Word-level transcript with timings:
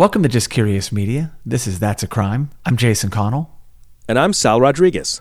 Welcome 0.00 0.22
to 0.22 0.30
Just 0.30 0.48
Curious 0.48 0.90
Media. 0.92 1.32
This 1.44 1.66
is 1.66 1.78
That's 1.78 2.02
a 2.02 2.06
Crime. 2.06 2.48
I'm 2.64 2.78
Jason 2.78 3.10
Connell. 3.10 3.50
And 4.08 4.18
I'm 4.18 4.32
Sal 4.32 4.58
Rodriguez. 4.58 5.20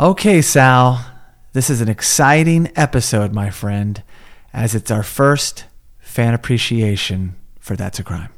Okay, 0.00 0.40
Sal, 0.40 1.04
this 1.52 1.68
is 1.68 1.82
an 1.82 1.88
exciting 1.90 2.72
episode, 2.76 3.34
my 3.34 3.50
friend, 3.50 4.02
as 4.54 4.74
it's 4.74 4.90
our 4.90 5.02
first 5.02 5.66
fan 5.98 6.32
appreciation 6.32 7.36
for 7.58 7.76
That's 7.76 7.98
a 7.98 8.02
Crime. 8.02 8.30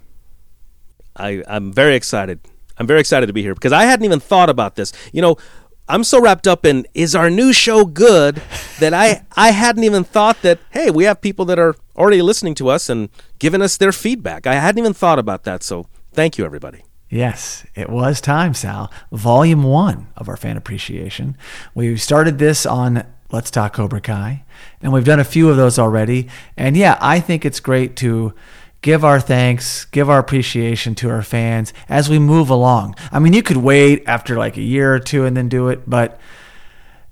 I, 1.14 1.44
I'm 1.46 1.72
very 1.72 1.94
excited. 1.94 2.40
I'm 2.76 2.88
very 2.88 2.98
excited 2.98 3.28
to 3.28 3.32
be 3.32 3.42
here 3.42 3.54
because 3.54 3.72
I 3.72 3.84
hadn't 3.84 4.04
even 4.04 4.18
thought 4.18 4.50
about 4.50 4.74
this. 4.74 4.92
You 5.12 5.22
know, 5.22 5.36
I'm 5.92 6.04
so 6.04 6.22
wrapped 6.22 6.46
up 6.48 6.64
in 6.64 6.86
is 6.94 7.14
our 7.14 7.28
new 7.28 7.52
show 7.52 7.84
good 7.84 8.40
that 8.80 8.94
I 8.94 9.26
I 9.36 9.50
hadn't 9.50 9.84
even 9.84 10.04
thought 10.04 10.40
that 10.40 10.58
hey 10.70 10.90
we 10.90 11.04
have 11.04 11.20
people 11.20 11.44
that 11.44 11.58
are 11.58 11.76
already 11.94 12.22
listening 12.22 12.54
to 12.56 12.70
us 12.70 12.88
and 12.88 13.10
giving 13.38 13.60
us 13.60 13.76
their 13.76 13.92
feedback. 13.92 14.46
I 14.46 14.54
hadn't 14.54 14.78
even 14.78 14.94
thought 14.94 15.18
about 15.18 15.44
that. 15.44 15.62
So 15.62 15.86
thank 16.14 16.38
you 16.38 16.46
everybody. 16.46 16.84
Yes, 17.10 17.66
it 17.74 17.90
was 17.90 18.22
time, 18.22 18.54
Sal. 18.54 18.90
Volume 19.12 19.64
one 19.64 20.06
of 20.16 20.30
our 20.30 20.36
fan 20.38 20.56
appreciation. 20.56 21.36
We 21.74 21.98
started 21.98 22.38
this 22.38 22.64
on 22.64 23.04
Let's 23.30 23.50
Talk 23.50 23.74
Cobra 23.74 24.00
Kai, 24.00 24.44
and 24.80 24.94
we've 24.94 25.04
done 25.04 25.20
a 25.20 25.24
few 25.24 25.50
of 25.50 25.58
those 25.58 25.78
already. 25.78 26.30
And 26.56 26.74
yeah, 26.74 26.96
I 27.02 27.20
think 27.20 27.44
it's 27.44 27.60
great 27.60 27.96
to 27.96 28.32
give 28.82 29.04
our 29.04 29.20
thanks, 29.20 29.84
give 29.86 30.10
our 30.10 30.18
appreciation 30.18 30.94
to 30.96 31.08
our 31.08 31.22
fans 31.22 31.72
as 31.88 32.10
we 32.10 32.18
move 32.18 32.50
along. 32.50 32.96
I 33.10 33.20
mean, 33.20 33.32
you 33.32 33.42
could 33.42 33.56
wait 33.56 34.02
after 34.06 34.36
like 34.36 34.56
a 34.56 34.62
year 34.62 34.94
or 34.94 34.98
two 34.98 35.24
and 35.24 35.36
then 35.36 35.48
do 35.48 35.68
it, 35.68 35.88
but 35.88 36.20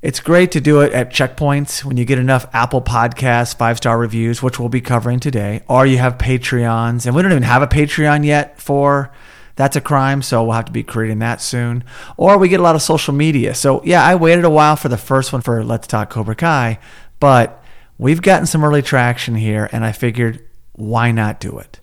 it's 0.02 0.20
great 0.20 0.50
to 0.52 0.60
do 0.60 0.80
it 0.80 0.92
at 0.92 1.10
checkpoints 1.10 1.84
when 1.84 1.96
you 1.96 2.04
get 2.04 2.18
enough 2.18 2.46
Apple 2.52 2.82
Podcasts, 2.82 3.56
five 3.56 3.76
star 3.76 3.98
reviews, 3.98 4.42
which 4.42 4.58
we'll 4.58 4.68
be 4.68 4.80
covering 4.80 5.20
today, 5.20 5.62
or 5.68 5.86
you 5.86 5.98
have 5.98 6.18
Patreons. 6.18 7.06
And 7.06 7.14
we 7.14 7.22
don't 7.22 7.30
even 7.30 7.42
have 7.44 7.62
a 7.62 7.66
Patreon 7.66 8.24
yet 8.24 8.58
for 8.60 9.12
That's 9.56 9.76
a 9.76 9.80
Crime, 9.80 10.22
so 10.22 10.42
we'll 10.42 10.54
have 10.54 10.64
to 10.64 10.72
be 10.72 10.82
creating 10.82 11.20
that 11.20 11.40
soon. 11.40 11.84
Or 12.16 12.36
we 12.36 12.48
get 12.48 12.60
a 12.60 12.62
lot 12.62 12.74
of 12.74 12.82
social 12.82 13.14
media. 13.14 13.54
So, 13.54 13.82
yeah, 13.84 14.04
I 14.04 14.16
waited 14.16 14.44
a 14.44 14.50
while 14.50 14.76
for 14.76 14.88
the 14.88 14.96
first 14.96 15.32
one 15.32 15.42
for 15.42 15.62
Let's 15.62 15.86
Talk 15.86 16.10
Cobra 16.10 16.34
Kai, 16.34 16.80
but 17.20 17.62
we've 17.98 18.22
gotten 18.22 18.46
some 18.46 18.64
early 18.64 18.82
traction 18.82 19.34
here, 19.36 19.68
and 19.70 19.84
I 19.84 19.92
figured 19.92 20.42
why 20.80 21.12
not 21.12 21.40
do 21.40 21.58
it? 21.58 21.80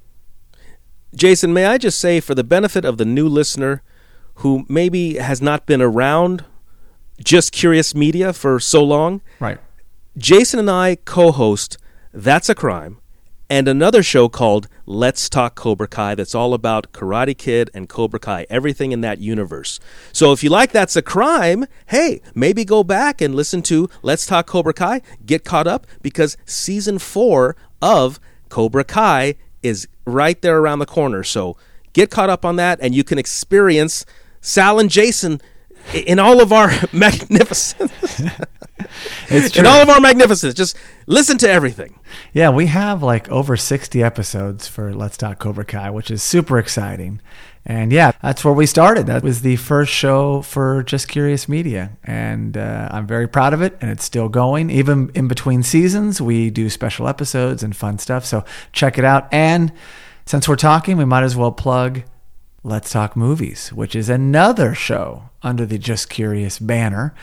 Jason, 1.16 1.54
may 1.54 1.66
I 1.66 1.78
just 1.78 2.00
say, 2.00 2.20
for 2.20 2.36
the 2.36 2.44
benefit 2.44 2.84
of 2.84 2.98
the 2.98 3.06
new 3.06 3.28
listener 3.28 3.82
who 4.36 4.66
maybe 4.68 5.16
has 5.16 5.42
not 5.42 5.66
been 5.66 5.82
around 5.82 6.46
just 7.24 7.52
Curious 7.52 7.96
Media 7.96 8.34
for 8.34 8.60
so 8.60 8.84
long, 8.84 9.22
right? 9.40 9.60
Jason 10.18 10.60
and 10.60 10.70
I 10.70 10.96
co 10.96 11.32
host 11.32 11.78
That's 12.14 12.50
a 12.50 12.56
Crime 12.56 13.00
and 13.50 13.68
another 13.68 14.04
show 14.04 14.28
called 14.28 14.68
Let's 14.86 15.30
Talk 15.30 15.56
Cobra 15.56 15.88
Kai 15.88 16.16
that's 16.16 16.36
all 16.36 16.54
about 16.54 16.92
Karate 16.92 17.38
Kid 17.38 17.70
and 17.74 17.88
Cobra 17.88 18.20
Kai, 18.20 18.46
everything 18.50 18.92
in 18.92 19.02
that 19.02 19.20
universe. 19.20 19.80
So 20.12 20.32
if 20.32 20.44
you 20.44 20.50
like 20.50 20.72
That's 20.72 20.96
a 20.96 21.02
Crime, 21.02 21.66
hey, 21.88 22.22
maybe 22.36 22.66
go 22.66 22.84
back 22.84 23.22
and 23.22 23.36
listen 23.36 23.62
to 23.64 23.90
Let's 24.02 24.26
Talk 24.26 24.48
Cobra 24.48 24.74
Kai, 24.74 25.02
get 25.26 25.44
caught 25.44 25.68
up 25.68 25.88
because 26.02 26.38
season 26.46 27.00
four 27.00 27.56
of 27.82 28.20
Cobra 28.50 28.84
Kai 28.84 29.36
is 29.64 29.88
right 30.06 30.42
there 30.42 30.58
around 30.60 30.80
the 30.80 30.86
corner. 30.86 31.24
So 31.24 31.58
get 31.94 32.10
caught 32.10 32.30
up 32.30 32.46
on 32.46 32.56
that, 32.58 32.80
and 32.82 32.94
you 32.96 33.04
can 33.04 33.18
experience 33.18 34.06
Sal 34.42 34.80
and 34.80 34.90
Jason 34.90 35.42
in 35.94 36.20
all 36.20 36.42
of 36.42 36.52
our 36.52 36.72
magnificence. 36.94 38.20
in 39.30 39.66
all 39.66 39.82
of 39.82 39.90
our 39.90 40.00
magnificence. 40.00 40.54
Just 40.54 40.78
listen 41.06 41.38
to 41.40 41.50
everything. 41.50 42.00
Yeah, 42.34 42.50
we 42.50 42.68
have 42.68 43.04
like 43.04 43.30
over 43.30 43.58
60 43.58 44.02
episodes 44.02 44.68
for 44.68 44.94
Let's 44.94 45.18
Talk 45.18 45.40
Cobra 45.40 45.66
Kai, 45.66 45.90
which 45.90 46.12
is 46.12 46.24
super 46.24 46.60
exciting. 46.60 47.22
And 47.70 47.92
yeah, 47.92 48.14
that's 48.22 48.46
where 48.46 48.54
we 48.54 48.66
started. 48.66 49.08
That 49.08 49.24
was 49.24 49.42
the 49.42 49.58
first 49.58 49.92
show 49.92 50.42
for 50.42 50.84
Just 50.84 51.10
Curious 51.10 51.50
Media. 51.50 51.98
And 52.02 52.56
uh, 52.56 52.88
I'm 52.92 53.06
very 53.06 53.28
proud 53.28 53.54
of 53.54 53.62
it. 53.62 53.78
And 53.82 53.92
it's 53.92 54.06
still 54.06 54.30
going. 54.30 54.70
Even 54.70 55.12
in 55.14 55.28
between 55.28 55.64
seasons, 55.64 56.22
we 56.22 56.50
do 56.50 56.70
special 56.70 57.10
episodes 57.10 57.64
and 57.64 57.76
fun 57.76 58.00
stuff. 58.00 58.26
So 58.26 58.46
check 58.72 58.98
it 58.98 59.04
out. 59.04 59.28
And 59.34 59.74
since 60.26 60.48
we're 60.48 60.56
talking, 60.56 60.96
we 60.96 61.04
might 61.04 61.24
as 61.24 61.36
well 61.36 61.52
plug 61.52 62.04
Let's 62.64 62.90
Talk 62.90 63.18
Movies, 63.18 63.74
which 63.74 63.98
is 63.98 64.08
another 64.08 64.74
show 64.74 65.24
under 65.44 65.66
the 65.66 65.78
Just 65.78 66.10
Curious 66.10 66.60
banner 66.60 67.14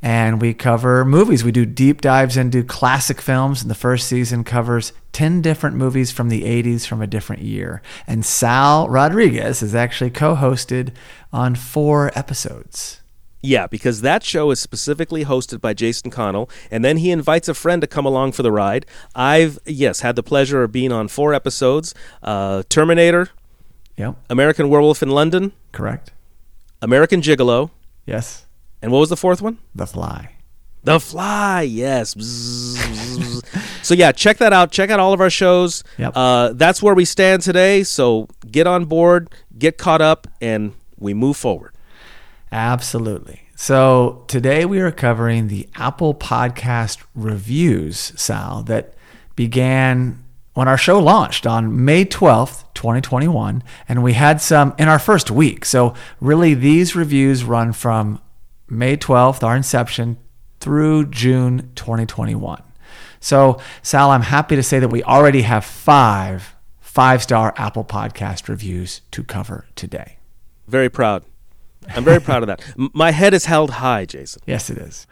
and 0.00 0.40
we 0.40 0.54
cover 0.54 1.04
movies. 1.04 1.42
We 1.42 1.52
do 1.52 1.66
deep 1.66 2.00
dives 2.00 2.36
into 2.36 2.62
classic 2.62 3.20
films. 3.20 3.62
And 3.62 3.70
the 3.70 3.74
first 3.74 4.06
season 4.06 4.44
covers 4.44 4.92
10 5.12 5.42
different 5.42 5.76
movies 5.76 6.12
from 6.12 6.28
the 6.28 6.42
80s 6.42 6.86
from 6.86 7.02
a 7.02 7.06
different 7.06 7.42
year. 7.42 7.82
And 8.06 8.24
Sal 8.24 8.88
Rodriguez 8.88 9.62
is 9.62 9.74
actually 9.74 10.10
co 10.10 10.36
hosted 10.36 10.92
on 11.32 11.54
four 11.54 12.12
episodes. 12.14 13.00
Yeah, 13.40 13.68
because 13.68 14.00
that 14.00 14.24
show 14.24 14.50
is 14.50 14.60
specifically 14.60 15.24
hosted 15.24 15.60
by 15.60 15.72
Jason 15.72 16.10
Connell, 16.10 16.50
and 16.72 16.84
then 16.84 16.96
he 16.96 17.12
invites 17.12 17.48
a 17.48 17.54
friend 17.54 17.80
to 17.82 17.86
come 17.86 18.04
along 18.04 18.32
for 18.32 18.42
the 18.42 18.50
ride. 18.50 18.84
I've, 19.14 19.60
yes, 19.64 20.00
had 20.00 20.16
the 20.16 20.24
pleasure 20.24 20.64
of 20.64 20.72
being 20.72 20.90
on 20.90 21.06
four 21.06 21.32
episodes 21.32 21.94
uh, 22.20 22.64
Terminator, 22.68 23.28
yep. 23.96 24.16
American 24.28 24.68
Werewolf 24.68 25.04
in 25.04 25.10
London, 25.10 25.52
correct, 25.70 26.10
American 26.82 27.20
Gigolo, 27.20 27.70
yes, 28.06 28.44
and 28.82 28.92
what 28.92 28.98
was 28.98 29.08
the 29.08 29.16
fourth 29.16 29.42
one? 29.42 29.58
The 29.74 29.86
Fly. 29.86 30.30
The 30.84 31.00
Fly, 31.00 31.62
yes. 31.62 32.12
so 33.82 33.94
yeah, 33.94 34.12
check 34.12 34.38
that 34.38 34.52
out. 34.52 34.70
Check 34.70 34.90
out 34.90 35.00
all 35.00 35.12
of 35.12 35.20
our 35.20 35.30
shows. 35.30 35.84
Yep. 35.98 36.12
Uh, 36.14 36.52
that's 36.54 36.82
where 36.82 36.94
we 36.94 37.04
stand 37.04 37.42
today. 37.42 37.82
So 37.82 38.28
get 38.50 38.66
on 38.66 38.84
board, 38.84 39.34
get 39.58 39.76
caught 39.76 40.00
up, 40.00 40.26
and 40.40 40.72
we 40.96 41.14
move 41.14 41.36
forward. 41.36 41.74
Absolutely. 42.52 43.42
So 43.56 44.24
today 44.28 44.64
we 44.64 44.80
are 44.80 44.92
covering 44.92 45.48
the 45.48 45.68
Apple 45.74 46.14
Podcast 46.14 47.02
reviews, 47.14 48.12
Sal, 48.16 48.62
that 48.62 48.94
began 49.34 50.24
when 50.54 50.68
our 50.68 50.78
show 50.78 50.98
launched 50.98 51.46
on 51.46 51.84
May 51.84 52.04
12th, 52.04 52.64
2021. 52.74 53.62
And 53.88 54.02
we 54.02 54.12
had 54.12 54.40
some 54.40 54.74
in 54.78 54.88
our 54.88 54.98
first 54.98 55.30
week. 55.30 55.64
So 55.64 55.94
really, 56.20 56.54
these 56.54 56.94
reviews 56.94 57.44
run 57.44 57.72
from 57.72 58.20
May 58.68 58.96
12th, 58.96 59.42
our 59.42 59.56
inception, 59.56 60.18
through 60.60 61.06
June 61.06 61.70
2021. 61.74 62.62
So, 63.20 63.60
Sal, 63.82 64.10
I'm 64.10 64.22
happy 64.22 64.56
to 64.56 64.62
say 64.62 64.78
that 64.78 64.88
we 64.88 65.02
already 65.02 65.42
have 65.42 65.64
five 65.64 66.54
five 66.80 67.22
star 67.22 67.54
Apple 67.56 67.84
Podcast 67.84 68.48
reviews 68.48 69.02
to 69.12 69.22
cover 69.22 69.66
today. 69.76 70.18
Very 70.66 70.88
proud. 70.88 71.24
I'm 71.94 72.04
very 72.04 72.20
proud 72.20 72.42
of 72.42 72.48
that. 72.48 72.62
My 72.94 73.12
head 73.12 73.34
is 73.34 73.44
held 73.44 73.70
high, 73.70 74.04
Jason. 74.04 74.42
Yes, 74.46 74.68
it 74.68 74.78
is. 74.78 75.06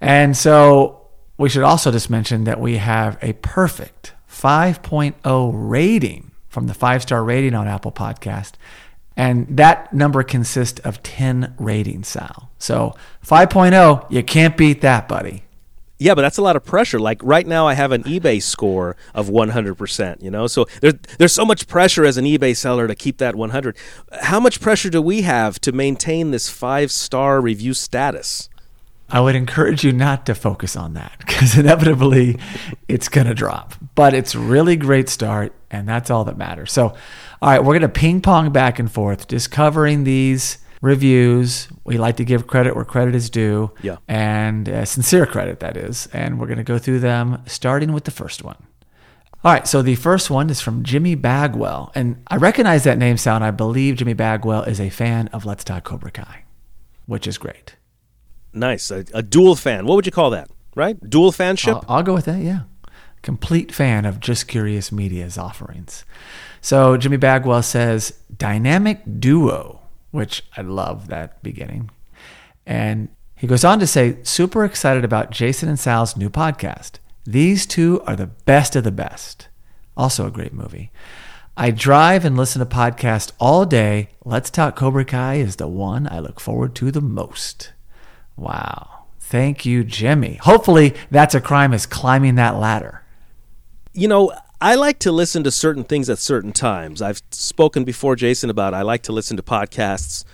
And 0.00 0.36
so, 0.36 1.08
we 1.36 1.48
should 1.48 1.62
also 1.62 1.90
just 1.90 2.10
mention 2.10 2.44
that 2.44 2.60
we 2.60 2.76
have 2.76 3.18
a 3.22 3.32
perfect 3.34 4.12
5.0 4.30 5.50
rating 5.54 6.30
from 6.48 6.66
the 6.66 6.74
five 6.74 7.02
star 7.02 7.24
rating 7.24 7.54
on 7.54 7.66
Apple 7.66 7.92
Podcast. 7.92 8.52
And 9.16 9.56
that 9.56 9.92
number 9.92 10.22
consists 10.22 10.80
of 10.80 11.02
10 11.02 11.54
ratings, 11.58 12.08
Sal. 12.08 12.50
So 12.58 12.94
5.0, 13.24 14.10
you 14.10 14.22
can't 14.22 14.56
beat 14.56 14.80
that, 14.80 15.06
buddy. 15.08 15.44
Yeah, 15.98 16.14
but 16.14 16.22
that's 16.22 16.38
a 16.38 16.42
lot 16.42 16.56
of 16.56 16.64
pressure. 16.64 16.98
Like 16.98 17.20
right 17.22 17.46
now, 17.46 17.68
I 17.68 17.74
have 17.74 17.92
an 17.92 18.02
eBay 18.02 18.42
score 18.42 18.96
of 19.14 19.28
100%, 19.28 20.22
you 20.22 20.30
know? 20.30 20.48
So 20.48 20.66
there's, 20.80 20.94
there's 21.18 21.32
so 21.32 21.44
much 21.44 21.68
pressure 21.68 22.04
as 22.04 22.16
an 22.16 22.24
eBay 22.24 22.56
seller 22.56 22.88
to 22.88 22.94
keep 22.96 23.18
that 23.18 23.36
100. 23.36 23.76
How 24.22 24.40
much 24.40 24.60
pressure 24.60 24.90
do 24.90 25.00
we 25.00 25.22
have 25.22 25.60
to 25.60 25.70
maintain 25.70 26.32
this 26.32 26.50
five 26.50 26.90
star 26.90 27.40
review 27.40 27.74
status? 27.74 28.48
I 29.14 29.20
would 29.20 29.36
encourage 29.36 29.84
you 29.84 29.92
not 29.92 30.26
to 30.26 30.34
focus 30.34 30.74
on 30.74 30.94
that 30.94 31.12
because 31.18 31.56
inevitably 31.58 32.36
it's 32.88 33.08
going 33.08 33.28
to 33.28 33.34
drop. 33.34 33.74
But 33.94 34.12
it's 34.12 34.34
really 34.34 34.74
great 34.74 35.08
start, 35.08 35.54
and 35.70 35.88
that's 35.88 36.10
all 36.10 36.24
that 36.24 36.36
matters. 36.36 36.72
So, 36.72 36.88
all 37.40 37.50
right, 37.50 37.60
we're 37.60 37.78
going 37.78 37.82
to 37.82 37.88
ping 37.88 38.20
pong 38.20 38.50
back 38.50 38.80
and 38.80 38.90
forth, 38.90 39.28
just 39.28 39.52
covering 39.52 40.02
these 40.02 40.58
reviews. 40.80 41.68
We 41.84 41.96
like 41.96 42.16
to 42.16 42.24
give 42.24 42.48
credit 42.48 42.74
where 42.74 42.84
credit 42.84 43.14
is 43.14 43.30
due, 43.30 43.70
yeah, 43.82 43.98
and 44.08 44.68
uh, 44.68 44.84
sincere 44.84 45.26
credit 45.26 45.60
that 45.60 45.76
is. 45.76 46.08
And 46.12 46.40
we're 46.40 46.48
going 46.48 46.58
to 46.58 46.64
go 46.64 46.78
through 46.78 46.98
them, 46.98 47.40
starting 47.46 47.92
with 47.92 48.04
the 48.04 48.10
first 48.10 48.42
one. 48.42 48.66
All 49.44 49.52
right, 49.52 49.68
so 49.68 49.80
the 49.80 49.94
first 49.94 50.28
one 50.28 50.50
is 50.50 50.60
from 50.60 50.82
Jimmy 50.82 51.14
Bagwell, 51.14 51.92
and 51.94 52.20
I 52.26 52.36
recognize 52.36 52.82
that 52.82 52.98
name 52.98 53.16
sound. 53.16 53.44
I 53.44 53.52
believe 53.52 53.94
Jimmy 53.94 54.14
Bagwell 54.14 54.64
is 54.64 54.80
a 54.80 54.90
fan 54.90 55.28
of 55.28 55.46
Let's 55.46 55.62
Talk 55.62 55.84
Cobra 55.84 56.10
Kai, 56.10 56.42
which 57.06 57.28
is 57.28 57.38
great. 57.38 57.76
Nice. 58.54 58.90
A, 58.90 59.04
a, 59.12 59.22
dual 59.22 59.56
fan. 59.56 59.86
What 59.86 59.96
would 59.96 60.06
you 60.06 60.12
call 60.12 60.30
that? 60.30 60.50
Right? 60.74 60.98
Dual 61.08 61.32
fanship? 61.32 61.74
I'll, 61.74 61.96
I'll, 61.96 62.02
go 62.02 62.14
with 62.14 62.24
that, 62.26 62.42
yeah. 62.42 62.60
Complete 63.22 63.72
fan 63.72 64.04
of 64.04 64.20
Just 64.20 64.48
Curious 64.48 64.92
Media's 64.92 65.38
offerings. 65.38 66.04
So 66.60 66.96
Jimmy 66.96 67.16
Bagwell 67.16 67.62
says, 67.62 68.18
dynamic 68.36 69.00
duo, 69.20 69.80
which 70.10 70.44
I 70.56 70.62
love 70.62 71.08
that 71.08 71.42
beginning. 71.42 71.90
And 72.66 73.08
he 73.36 73.46
goes 73.46 73.64
on 73.64 73.78
to 73.80 73.86
say, 73.86 74.18
super 74.22 74.64
excited 74.64 75.04
about 75.04 75.30
Jason 75.30 75.68
and 75.68 75.78
Sal's 75.78 76.16
new 76.16 76.30
podcast. 76.30 76.92
These 77.26 77.66
two 77.66 78.02
are 78.06 78.16
the 78.16 78.26
best 78.26 78.76
of 78.76 78.84
the 78.84 78.92
best. 78.92 79.48
Also 79.96 80.26
a 80.26 80.30
great 80.30 80.52
movie. 80.52 80.90
I 81.56 81.70
drive 81.70 82.24
and 82.24 82.36
listen 82.36 82.58
to 82.60 82.66
podcasts 82.66 83.32
all 83.38 83.64
day. 83.64 84.08
Let's 84.24 84.50
Talk 84.50 84.74
Cobra 84.74 85.04
Kai 85.04 85.34
is 85.34 85.56
the 85.56 85.68
one 85.68 86.08
I 86.08 86.18
look 86.18 86.40
forward 86.40 86.74
to 86.76 86.90
the 86.90 87.00
most. 87.00 87.73
Wow. 88.36 89.06
Thank 89.20 89.64
you, 89.64 89.84
Jimmy. 89.84 90.38
Hopefully, 90.42 90.94
That's 91.10 91.34
a 91.34 91.40
Crime 91.40 91.72
is 91.72 91.86
climbing 91.86 92.34
that 92.34 92.56
ladder. 92.56 93.02
You 93.92 94.08
know, 94.08 94.32
I 94.60 94.74
like 94.74 94.98
to 95.00 95.12
listen 95.12 95.44
to 95.44 95.50
certain 95.50 95.84
things 95.84 96.08
at 96.08 96.18
certain 96.18 96.52
times. 96.52 97.02
I've 97.02 97.22
spoken 97.30 97.84
before, 97.84 98.16
Jason, 98.16 98.50
about 98.50 98.74
I 98.74 98.82
like 98.82 99.02
to 99.04 99.12
listen 99.12 99.36
to 99.36 99.42
podcasts 99.42 100.24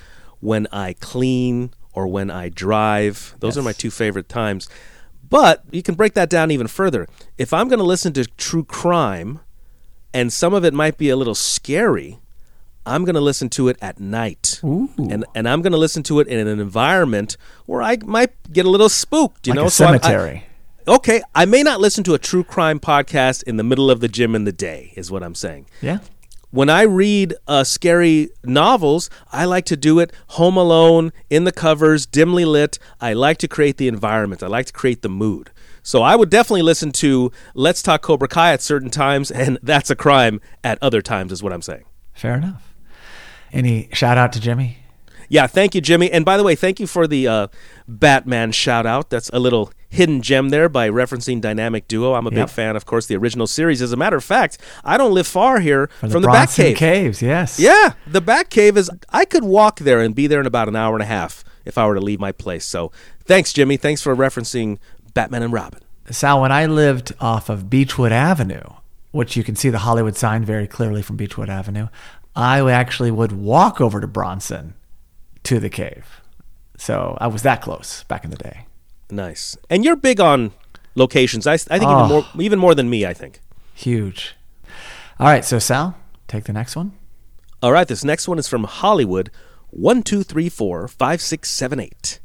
when 0.41 0.67
I 0.73 0.95
clean 0.95 1.73
or 1.93 2.07
when 2.07 2.31
I 2.31 2.49
drive. 2.49 3.35
Those 3.41 3.57
yes. 3.57 3.63
are 3.63 3.65
my 3.65 3.73
two 3.73 3.91
favorite 3.91 4.29
times. 4.29 4.69
But 5.29 5.65
you 5.71 5.83
can 5.83 5.95
break 5.95 6.15
that 6.15 6.31
down 6.31 6.51
even 6.51 6.67
further. 6.67 7.07
If 7.39 7.53
I'm 7.53 7.69
going 7.69 7.79
to 7.79 7.85
listen 7.85 8.13
to 8.15 8.25
true 8.25 8.65
crime, 8.65 9.41
and 10.13 10.33
some 10.33 10.55
of 10.55 10.65
it 10.65 10.75
might 10.75 10.99
be 10.99 11.09
a 11.09 11.17
little 11.17 11.35
scary, 11.35 12.19
I'm 12.91 13.05
going 13.05 13.15
to 13.15 13.21
listen 13.21 13.49
to 13.51 13.69
it 13.69 13.77
at 13.81 14.01
night. 14.01 14.61
Ooh. 14.65 14.91
And 14.99 15.25
and 15.35 15.49
I'm 15.49 15.63
going 15.63 15.73
to 15.73 15.79
listen 15.79 16.03
to 16.05 16.21
it 16.21 16.29
in 16.29 16.47
an 16.47 16.61
environment 16.61 17.37
where 17.67 17.83
I 17.83 17.99
might 18.05 18.53
get 18.53 18.67
a 18.67 18.71
little 18.71 18.89
spooked, 18.89 19.47
you 19.47 19.53
like 19.53 19.61
know, 19.61 19.67
a 19.67 19.71
cemetery. 19.71 20.47
So 20.87 20.93
I, 20.93 20.93
I, 20.93 20.95
okay, 20.97 21.23
I 21.35 21.45
may 21.45 21.63
not 21.63 21.81
listen 21.81 22.03
to 22.05 22.15
a 22.15 22.19
true 22.19 22.43
crime 22.43 22.81
podcast 22.81 23.45
in 23.45 23.57
the 23.57 23.65
middle 23.65 23.91
of 23.91 24.01
the 24.01 24.09
gym 24.09 24.35
in 24.35 24.45
the 24.45 24.53
day 24.53 24.93
is 24.97 25.11
what 25.11 25.23
I'm 25.23 25.37
saying. 25.37 25.67
Yeah. 25.81 26.01
When 26.51 26.69
I 26.69 26.83
read 26.83 27.35
uh, 27.47 27.63
scary 27.63 28.31
novels, 28.43 29.09
I 29.31 29.45
like 29.45 29.67
to 29.67 29.77
do 29.77 30.01
it 30.01 30.13
home 30.31 30.57
alone, 30.57 31.13
in 31.31 31.45
the 31.45 31.53
covers, 31.53 32.07
dimly 32.07 32.45
lit. 32.45 32.77
I 33.01 33.13
like 33.13 33.39
to 33.39 33.47
create 33.47 33.77
the 33.77 33.87
environment. 33.87 34.43
I 34.43 34.49
like 34.49 34.67
to 34.67 34.73
create 34.73 35.03
the 35.03 35.09
mood. 35.09 35.53
So 35.85 36.03
I 36.03 36.17
would 36.17 36.29
definitely 36.29 36.63
listen 36.63 36.91
to 36.93 37.31
Let's 37.55 37.83
Talk 37.83 38.03
Cobra 38.03 38.27
Kai 38.27 38.53
at 38.53 38.63
certain 38.63 38.91
times, 38.91 39.31
and 39.31 39.61
That's 39.63 39.91
a 39.91 39.97
Crime 39.97 40.41
at 40.65 40.77
other 40.83 41.01
times, 41.03 41.31
is 41.31 41.41
what 41.41 41.53
I'm 41.53 41.63
saying. 41.63 41.85
Fair 42.15 42.35
enough. 42.35 42.70
Any 43.53 43.89
shout 43.93 44.19
out 44.19 44.33
to 44.35 44.41
Jimmy? 44.41 44.79
Yeah, 45.29 45.47
thank 45.47 45.77
you, 45.77 45.81
Jimmy. 45.81 46.11
And 46.11 46.25
by 46.25 46.37
the 46.37 46.43
way, 46.43 46.57
thank 46.57 46.81
you 46.81 46.89
for 46.89 47.07
the 47.07 47.29
uh, 47.29 47.47
Batman 47.87 48.51
shout 48.51 48.85
out. 48.85 49.11
That's 49.11 49.31
a 49.31 49.39
little 49.39 49.73
hidden 49.89 50.23
gem 50.23 50.49
there 50.49 50.69
by 50.69 50.91
referencing 50.91 51.41
Dynamic 51.41 51.87
Duo. 51.87 52.15
I'm 52.15 52.27
a 52.27 52.31
yep. 52.31 52.47
big 52.47 52.49
fan, 52.49 52.75
of 52.75 52.85
course, 52.85 53.07
the 53.07 53.17
original 53.17 53.47
series. 53.47 53.81
As 53.81 53.93
a 53.93 53.97
matter 53.97 54.17
of 54.17 54.25
fact, 54.25 54.59
I 54.85 54.97
don't 54.97 55.13
live 55.13 55.29
far 55.29 55.61
here 55.61 55.87
from, 56.01 56.11
from 56.11 56.23
the, 56.23 56.29
the 56.29 56.35
Batcave. 56.35 56.77
Caves, 56.77 57.23
yes. 57.23 57.61
Yeah, 57.61 57.93
the 58.09 58.21
Batcave 58.21 58.77
is. 58.77 58.91
I 59.11 59.25
could 59.25 59.45
walk 59.45 59.79
there 59.79 60.01
and 60.01 60.17
be 60.17 60.27
there 60.27 60.41
in 60.41 60.47
about 60.47 60.69
an 60.69 60.75
hour 60.75 60.95
and 60.95 61.03
a 61.03 61.07
half 61.07 61.45
if 61.65 61.79
I 61.79 61.87
were 61.87 61.95
to 61.95 62.01
leave 62.01 62.19
my 62.19 62.33
place. 62.33 62.65
So 62.65 62.91
thanks, 63.25 63.53
Jimmy. 63.53 63.77
Thanks 63.77 64.03
for 64.03 64.17
referencing 64.17 64.79
Batman 65.15 65.45
and 65.45 65.53
Robin. 65.53 65.81
Sal, 66.11 66.41
when 66.41 66.51
I 66.51 66.67
lived 66.67 67.13
off 67.21 67.49
of 67.49 67.71
Beechwood 67.71 68.11
Avenue, 68.11 68.63
which 69.13 69.37
you 69.37 69.45
can 69.45 69.55
see 69.55 69.71
the 69.71 69.79
Hollywood 69.79 70.17
sign 70.17 70.45
very 70.45 70.67
clearly 70.67 71.03
from 71.03 71.17
Beechwood 71.17 71.49
Avenue, 71.49 71.89
I 72.35 72.69
actually 72.71 73.11
would 73.11 73.33
walk 73.33 73.81
over 73.81 74.01
to 74.01 74.07
Bronson 74.07 74.75
to 75.45 75.59
the 75.59 75.71
cave. 75.71 76.21
So 76.77 77.17
I 77.21 77.27
was 77.27 77.43
that 77.43 77.61
close 77.61 78.05
back 78.05 78.25
in 78.25 78.31
the 78.31 78.37
day. 78.37 78.67
Nice. 79.11 79.57
And 79.69 79.85
you're 79.85 79.97
big 79.97 80.21
on 80.21 80.53
locations. 80.95 81.47
I, 81.47 81.55
I 81.55 81.57
think 81.59 81.85
oh, 81.85 81.91
even 81.91 81.97
ah. 81.97 82.09
more 82.09 82.25
even 82.39 82.59
more 82.59 82.75
than 82.75 82.89
me, 82.89 83.05
I 83.05 83.13
think. 83.13 83.41
Huge. 83.75 84.37
All 85.19 85.27
right, 85.27 85.45
so 85.45 85.59
Sal, 85.59 85.97
take 86.29 86.45
the 86.45 86.53
next 86.53 86.77
one. 86.77 86.93
All 87.63 87.73
right, 87.73 87.87
this 87.87 88.05
next 88.05 88.27
one 88.27 88.39
is 88.39 88.49
from 88.49 88.65
Hollywood. 88.65 89.31
One, 89.69 90.03
two, 90.03 90.23
three, 90.23 90.49
four, 90.49 90.89
five, 90.89 91.21
six, 91.21 91.51
seven, 91.51 91.79
eight. 91.79 92.21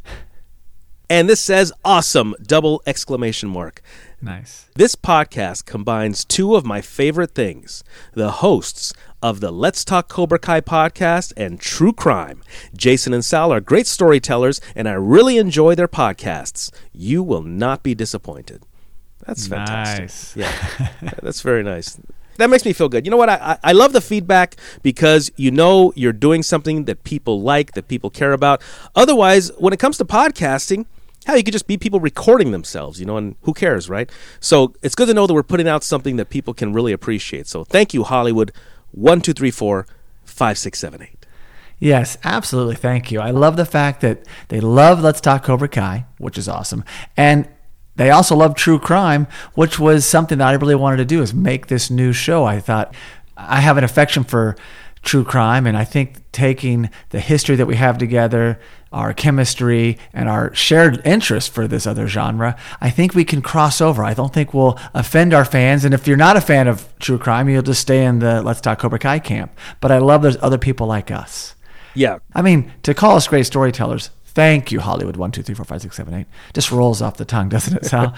And 1.09 1.29
this 1.29 1.41
says 1.41 1.71
awesome 1.83 2.35
double 2.41 2.81
exclamation 2.85 3.49
mark. 3.49 3.81
Nice. 4.21 4.69
This 4.75 4.95
podcast 4.95 5.65
combines 5.65 6.25
two 6.25 6.55
of 6.55 6.65
my 6.65 6.81
favorite 6.81 7.35
things 7.35 7.83
the 8.13 8.31
hosts 8.31 8.93
of 9.25 9.39
the 9.39 9.49
Let's 9.49 9.83
Talk 9.83 10.07
Cobra 10.07 10.37
Kai 10.37 10.61
podcast 10.61 11.33
and 11.35 11.59
True 11.59 11.91
Crime. 11.91 12.43
Jason 12.77 13.11
and 13.11 13.25
Sal 13.25 13.51
are 13.51 13.59
great 13.59 13.87
storytellers, 13.87 14.61
and 14.75 14.87
I 14.87 14.93
really 14.93 15.39
enjoy 15.39 15.73
their 15.73 15.87
podcasts. 15.87 16.71
You 16.93 17.23
will 17.23 17.41
not 17.41 17.81
be 17.81 17.95
disappointed. 17.95 18.61
That's 19.25 19.47
fantastic. 19.47 20.01
Nice. 20.01 20.35
Yeah, 21.01 21.11
that's 21.23 21.41
very 21.41 21.63
nice. 21.63 21.99
That 22.37 22.51
makes 22.51 22.65
me 22.65 22.73
feel 22.73 22.87
good. 22.87 23.03
You 23.03 23.09
know 23.09 23.17
what? 23.17 23.29
I, 23.29 23.57
I 23.63 23.71
love 23.71 23.93
the 23.93 24.01
feedback 24.01 24.57
because 24.83 25.31
you 25.37 25.49
know 25.49 25.91
you're 25.95 26.13
doing 26.13 26.43
something 26.43 26.85
that 26.85 27.03
people 27.03 27.41
like, 27.41 27.71
that 27.71 27.87
people 27.87 28.11
care 28.11 28.31
about. 28.31 28.61
Otherwise, 28.95 29.51
when 29.57 29.73
it 29.73 29.79
comes 29.79 29.97
to 29.97 30.05
podcasting, 30.05 30.85
Hell, 31.25 31.37
you 31.37 31.43
could 31.43 31.53
just 31.53 31.65
be 31.65 31.75
people 31.75 31.99
recording 31.99 32.51
themselves, 32.51 32.99
you 32.99 33.05
know, 33.07 33.17
and 33.17 33.35
who 33.41 33.53
cares, 33.55 33.89
right? 33.89 34.11
So 34.39 34.75
it's 34.83 34.93
good 34.93 35.07
to 35.07 35.13
know 35.15 35.25
that 35.25 35.33
we're 35.33 35.41
putting 35.41 35.67
out 35.67 35.83
something 35.83 36.17
that 36.17 36.29
people 36.29 36.53
can 36.53 36.71
really 36.71 36.93
appreciate. 36.93 37.47
So 37.47 37.63
thank 37.63 37.95
you, 37.95 38.03
Hollywood. 38.03 38.51
One, 38.95 39.19
two, 39.19 39.33
three, 39.33 39.51
four, 39.51 39.85
five, 40.23 40.57
six, 40.57 40.79
seven, 40.79 41.01
eight. 41.03 41.25
Yes, 41.79 42.17
absolutely. 42.23 42.75
Thank 42.75 43.11
you. 43.11 43.19
I 43.19 43.31
love 43.31 43.57
the 43.57 43.65
fact 43.65 43.99
that 44.01 44.25
they 44.47 44.61
love 44.61 45.01
Let's 45.01 45.19
Talk 45.19 45.43
Cobra 45.43 45.67
Kai, 45.67 46.05
which 46.17 46.37
is 46.37 46.47
awesome. 46.47 46.85
And 47.17 47.49
they 47.97 48.09
also 48.09 48.35
love 48.35 48.55
true 48.55 48.79
crime, 48.79 49.27
which 49.53 49.77
was 49.77 50.05
something 50.05 50.37
that 50.37 50.47
I 50.47 50.53
really 50.53 50.75
wanted 50.75 50.97
to 50.97 51.05
do 51.05 51.21
is 51.21 51.33
make 51.33 51.67
this 51.67 51.91
new 51.91 52.13
show. 52.13 52.45
I 52.45 52.61
thought 52.61 52.95
I 53.35 53.59
have 53.59 53.77
an 53.77 53.83
affection 53.83 54.23
for 54.23 54.55
true 55.05 55.23
crime. 55.23 55.65
And 55.65 55.77
I 55.77 55.85
think 55.85 56.29
taking 56.33 56.89
the 57.11 57.21
history 57.21 57.55
that 57.55 57.65
we 57.65 57.75
have 57.75 57.97
together, 57.97 58.59
our 58.91 59.13
chemistry, 59.13 59.97
and 60.13 60.27
our 60.27 60.53
shared 60.53 61.01
interest 61.05 61.51
for 61.51 61.67
this 61.67 61.87
other 61.87 62.07
genre, 62.07 62.57
I 62.81 62.89
think 62.89 63.13
we 63.13 63.23
can 63.23 63.41
cross 63.41 63.79
over. 63.79 64.03
I 64.03 64.13
don't 64.13 64.33
think 64.33 64.53
we'll 64.53 64.77
offend 64.93 65.33
our 65.33 65.45
fans. 65.45 65.85
And 65.85 65.93
if 65.93 66.07
you're 66.07 66.17
not 66.17 66.35
a 66.35 66.41
fan 66.41 66.67
of 66.67 66.87
true 66.99 67.17
crime, 67.17 67.47
you'll 67.47 67.61
just 67.61 67.81
stay 67.81 68.03
in 68.03 68.19
the 68.19 68.41
Let's 68.41 68.61
Talk 68.61 68.79
Cobra 68.79 68.99
Kai 68.99 69.19
camp. 69.19 69.57
But 69.79 69.91
I 69.91 69.99
love 69.99 70.21
there's 70.21 70.41
other 70.41 70.57
people 70.57 70.87
like 70.87 71.11
us. 71.11 71.55
Yeah. 71.93 72.17
I 72.33 72.41
mean, 72.41 72.73
to 72.83 72.93
call 72.93 73.15
us 73.15 73.27
great 73.27 73.45
storytellers, 73.45 74.09
Thank 74.35 74.69
you, 74.69 74.81
Hollywood. 74.81 75.15
One, 75.15 75.31
two, 75.31 75.41
three, 75.41 75.55
four, 75.55 75.63
five, 75.63 75.81
six, 75.81 75.95
seven, 75.95 76.13
eight. 76.13 76.27
Just 76.53 76.69
rolls 76.69 77.01
off 77.01 77.15
the 77.15 77.23
tongue, 77.23 77.47
doesn't 77.47 77.77
it, 77.77 77.85
Sal? 77.85 78.09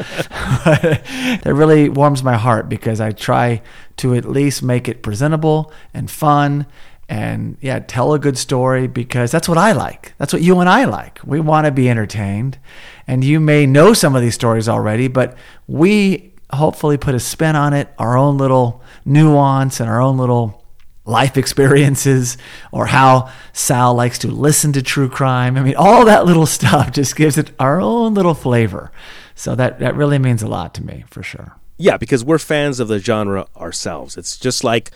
that 0.66 1.44
really 1.46 1.90
warms 1.90 2.24
my 2.24 2.36
heart 2.36 2.68
because 2.68 3.00
I 3.00 3.12
try 3.12 3.62
to 3.98 4.16
at 4.16 4.26
least 4.26 4.64
make 4.64 4.88
it 4.88 5.04
presentable 5.04 5.72
and 5.94 6.10
fun 6.10 6.66
and 7.08 7.56
yeah, 7.62 7.80
tell 7.80 8.14
a 8.14 8.20
good 8.20 8.36
story 8.36 8.88
because 8.88 9.30
that's 9.32 9.48
what 9.48 9.60
I 9.60 9.74
like. 9.74 10.14
That's 10.18 10.34
what 10.34 10.42
you 10.42 10.60
and 10.60 10.68
I 10.68 10.86
like. 10.86 11.20
We 11.24 11.40
want 11.40 11.66
to 11.66 11.72
be 11.72 11.88
entertained. 11.88 12.58
And 13.06 13.24
you 13.24 13.40
may 13.40 13.68
know 13.68 13.94
some 13.94 14.16
of 14.16 14.24
these 14.24 14.36
stories 14.36 14.68
already, 14.68 15.08
but 15.08 15.38
we 15.68 16.34
hopefully 16.52 16.98
put 16.98 17.14
a 17.14 17.20
spin 17.20 17.56
on 17.56 17.74
it, 17.74 17.94
our 18.00 18.18
own 18.18 18.40
little 18.40 18.82
nuance 19.06 19.80
and 19.80 19.88
our 19.88 20.02
own 20.02 20.18
little 20.18 20.64
life 21.08 21.38
experiences 21.38 22.38
or 22.72 22.88
how 22.88 23.32
Sal 23.54 23.96
likes 23.96 24.20
to 24.20 24.28
listen 24.28 24.74
to 24.74 24.82
true 24.82 25.10
crime. 25.10 25.58
I 25.58 25.64
mean, 25.64 25.76
all 25.76 26.06
that 26.06 26.26
little 26.26 26.46
stuff 26.58 26.92
just 26.92 27.16
gives 27.16 27.38
it 27.38 27.52
our 27.60 27.82
own 27.82 28.14
little 28.14 28.34
flavor. 28.34 28.92
So 29.34 29.56
that, 29.56 29.80
that 29.80 29.96
really 29.96 30.20
means 30.20 30.44
a 30.44 30.48
lot 30.48 30.74
to 30.76 30.84
me 30.84 31.06
for 31.10 31.24
sure. 31.24 31.56
Yeah, 31.78 31.98
because 31.98 32.24
we're 32.24 32.40
fans 32.40 32.80
of 32.80 32.88
the 32.88 33.00
genre 33.00 33.48
ourselves. 33.56 34.18
It's 34.18 34.38
just 34.38 34.64
like 34.64 34.92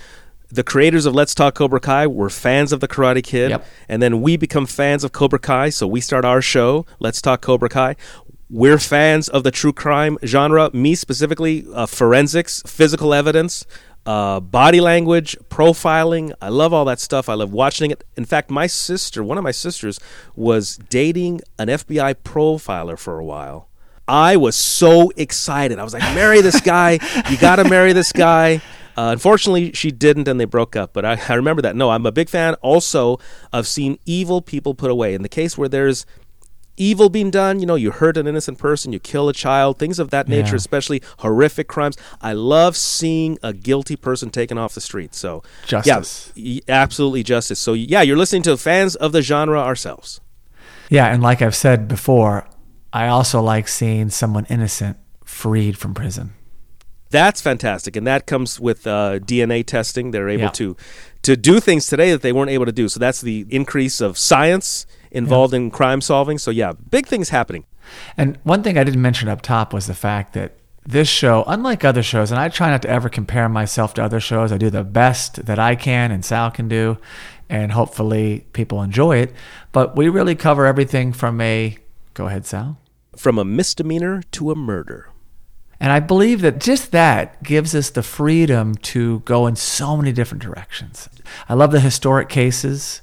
the 0.49 0.63
creators 0.63 1.05
of 1.05 1.15
Let's 1.15 1.33
Talk 1.33 1.55
Cobra 1.55 1.79
Kai 1.79 2.07
were 2.07 2.29
fans 2.29 2.73
of 2.73 2.79
the 2.81 2.87
Karate 2.87 3.23
Kid, 3.23 3.51
yep. 3.51 3.65
and 3.87 4.01
then 4.01 4.21
we 4.21 4.35
become 4.35 4.65
fans 4.65 5.03
of 5.03 5.11
Cobra 5.11 5.39
Kai. 5.39 5.69
So 5.69 5.87
we 5.87 6.01
start 6.01 6.25
our 6.25 6.41
show, 6.41 6.85
Let's 6.99 7.21
Talk 7.21 7.41
Cobra 7.41 7.69
Kai. 7.69 7.95
We're 8.49 8.79
fans 8.79 9.29
of 9.29 9.43
the 9.43 9.51
true 9.51 9.71
crime 9.71 10.17
genre. 10.25 10.69
Me 10.73 10.93
specifically, 10.93 11.65
uh, 11.73 11.85
forensics, 11.85 12.61
physical 12.65 13.13
evidence, 13.13 13.65
uh, 14.05 14.39
body 14.39 14.81
language, 14.81 15.37
profiling. 15.49 16.33
I 16.41 16.49
love 16.49 16.73
all 16.73 16.85
that 16.85 16.99
stuff. 16.99 17.29
I 17.29 17.33
love 17.35 17.51
watching 17.51 17.91
it. 17.91 18.03
In 18.15 18.25
fact, 18.25 18.49
my 18.49 18.67
sister, 18.67 19.23
one 19.23 19.37
of 19.37 19.43
my 19.43 19.51
sisters, 19.51 19.99
was 20.35 20.77
dating 20.89 21.41
an 21.59 21.67
FBI 21.67 22.15
profiler 22.23 22.97
for 22.97 23.19
a 23.19 23.25
while. 23.25 23.67
I 24.07 24.35
was 24.35 24.55
so 24.55 25.11
excited. 25.15 25.79
I 25.79 25.83
was 25.83 25.93
like, 25.93 26.03
marry 26.15 26.41
this 26.41 26.59
guy. 26.59 26.99
You 27.29 27.37
got 27.37 27.57
to 27.57 27.63
marry 27.63 27.93
this 27.93 28.11
guy. 28.11 28.61
Uh, 28.97 29.09
unfortunately, 29.13 29.71
she 29.71 29.89
didn't, 29.89 30.27
and 30.27 30.39
they 30.39 30.45
broke 30.45 30.75
up. 30.75 30.91
But 30.93 31.05
I, 31.05 31.21
I 31.29 31.35
remember 31.35 31.61
that. 31.61 31.75
No, 31.75 31.91
I'm 31.91 32.05
a 32.05 32.11
big 32.11 32.27
fan 32.27 32.55
also 32.55 33.19
of 33.53 33.67
seeing 33.67 33.99
evil 34.05 34.41
people 34.41 34.73
put 34.73 34.91
away. 34.91 35.13
In 35.13 35.21
the 35.21 35.29
case 35.29 35.57
where 35.57 35.69
there's 35.69 36.05
evil 36.81 37.09
being 37.09 37.29
done. 37.29 37.59
You 37.59 37.65
know, 37.65 37.75
you 37.75 37.91
hurt 37.91 38.17
an 38.17 38.27
innocent 38.27 38.57
person, 38.57 38.91
you 38.91 38.99
kill 38.99 39.29
a 39.29 39.33
child, 39.33 39.77
things 39.77 39.99
of 39.99 40.09
that 40.09 40.27
nature, 40.27 40.51
yeah. 40.51 40.55
especially 40.55 41.01
horrific 41.19 41.67
crimes. 41.67 41.95
I 42.21 42.33
love 42.33 42.75
seeing 42.75 43.37
a 43.43 43.53
guilty 43.53 43.95
person 43.95 44.31
taken 44.31 44.57
off 44.57 44.73
the 44.73 44.81
street. 44.81 45.13
So, 45.13 45.43
justice. 45.67 46.31
Yeah, 46.35 46.61
absolutely 46.67 47.23
justice. 47.23 47.59
So, 47.59 47.73
yeah, 47.73 48.01
you're 48.01 48.17
listening 48.17 48.41
to 48.43 48.57
fans 48.57 48.95
of 48.95 49.11
the 49.11 49.21
genre 49.21 49.59
ourselves. 49.59 50.19
Yeah, 50.89 51.07
and 51.07 51.21
like 51.23 51.41
I've 51.41 51.55
said 51.55 51.87
before, 51.87 52.47
I 52.91 53.07
also 53.07 53.41
like 53.41 53.67
seeing 53.67 54.09
someone 54.09 54.45
innocent 54.49 54.97
freed 55.23 55.77
from 55.77 55.93
prison. 55.93 56.33
That's 57.11 57.41
fantastic, 57.41 57.95
and 57.95 58.07
that 58.07 58.25
comes 58.25 58.59
with 58.59 58.87
uh, 58.87 59.19
DNA 59.19 59.65
testing. 59.65 60.11
They're 60.11 60.29
able 60.29 60.43
yeah. 60.43 60.49
to 60.51 60.77
to 61.23 61.35
do 61.35 61.59
things 61.59 61.85
today 61.87 62.11
that 62.11 62.21
they 62.21 62.31
weren't 62.31 62.49
able 62.49 62.65
to 62.65 62.71
do. 62.71 62.87
So 62.87 62.99
that's 62.99 63.21
the 63.21 63.45
increase 63.49 64.01
of 64.01 64.17
science 64.17 64.87
involved 65.11 65.53
yeah. 65.53 65.59
in 65.59 65.71
crime 65.71 66.01
solving. 66.01 66.37
So 66.37 66.51
yeah, 66.51 66.73
big 66.89 67.05
things 67.05 67.29
happening. 67.29 67.65
And 68.17 68.37
one 68.43 68.63
thing 68.63 68.77
I 68.77 68.83
didn't 68.83 69.01
mention 69.01 69.27
up 69.27 69.41
top 69.41 69.73
was 69.73 69.87
the 69.87 69.93
fact 69.93 70.33
that 70.33 70.57
this 70.85 71.07
show, 71.07 71.43
unlike 71.45 71.85
other 71.85 72.03
shows, 72.03 72.31
and 72.31 72.39
I 72.39 72.49
try 72.49 72.69
not 72.69 72.81
to 72.83 72.89
ever 72.89 73.09
compare 73.09 73.47
myself 73.47 73.93
to 73.95 74.03
other 74.03 74.19
shows, 74.19 74.51
I 74.51 74.57
do 74.57 74.69
the 74.69 74.83
best 74.83 75.45
that 75.45 75.59
I 75.59 75.75
can 75.75 76.11
and 76.11 76.25
Sal 76.25 76.49
can 76.49 76.67
do, 76.67 76.97
and 77.49 77.71
hopefully 77.71 78.45
people 78.53 78.81
enjoy 78.81 79.17
it. 79.17 79.33
But 79.71 79.95
we 79.95 80.09
really 80.09 80.35
cover 80.35 80.65
everything 80.65 81.13
from 81.13 81.39
a, 81.39 81.77
go 82.13 82.27
ahead, 82.27 82.45
Sal. 82.45 82.79
From 83.15 83.37
a 83.37 83.45
misdemeanor 83.45 84.23
to 84.31 84.51
a 84.51 84.55
murder. 84.55 85.09
And 85.79 85.91
I 85.91 85.99
believe 85.99 86.41
that 86.41 86.59
just 86.59 86.91
that 86.91 87.41
gives 87.41 87.73
us 87.73 87.89
the 87.89 88.03
freedom 88.03 88.75
to 88.75 89.19
go 89.21 89.47
in 89.47 89.55
so 89.55 89.97
many 89.97 90.11
different 90.11 90.43
directions. 90.43 91.09
I 91.49 91.55
love 91.55 91.71
the 91.71 91.79
historic 91.79 92.29
cases, 92.29 93.01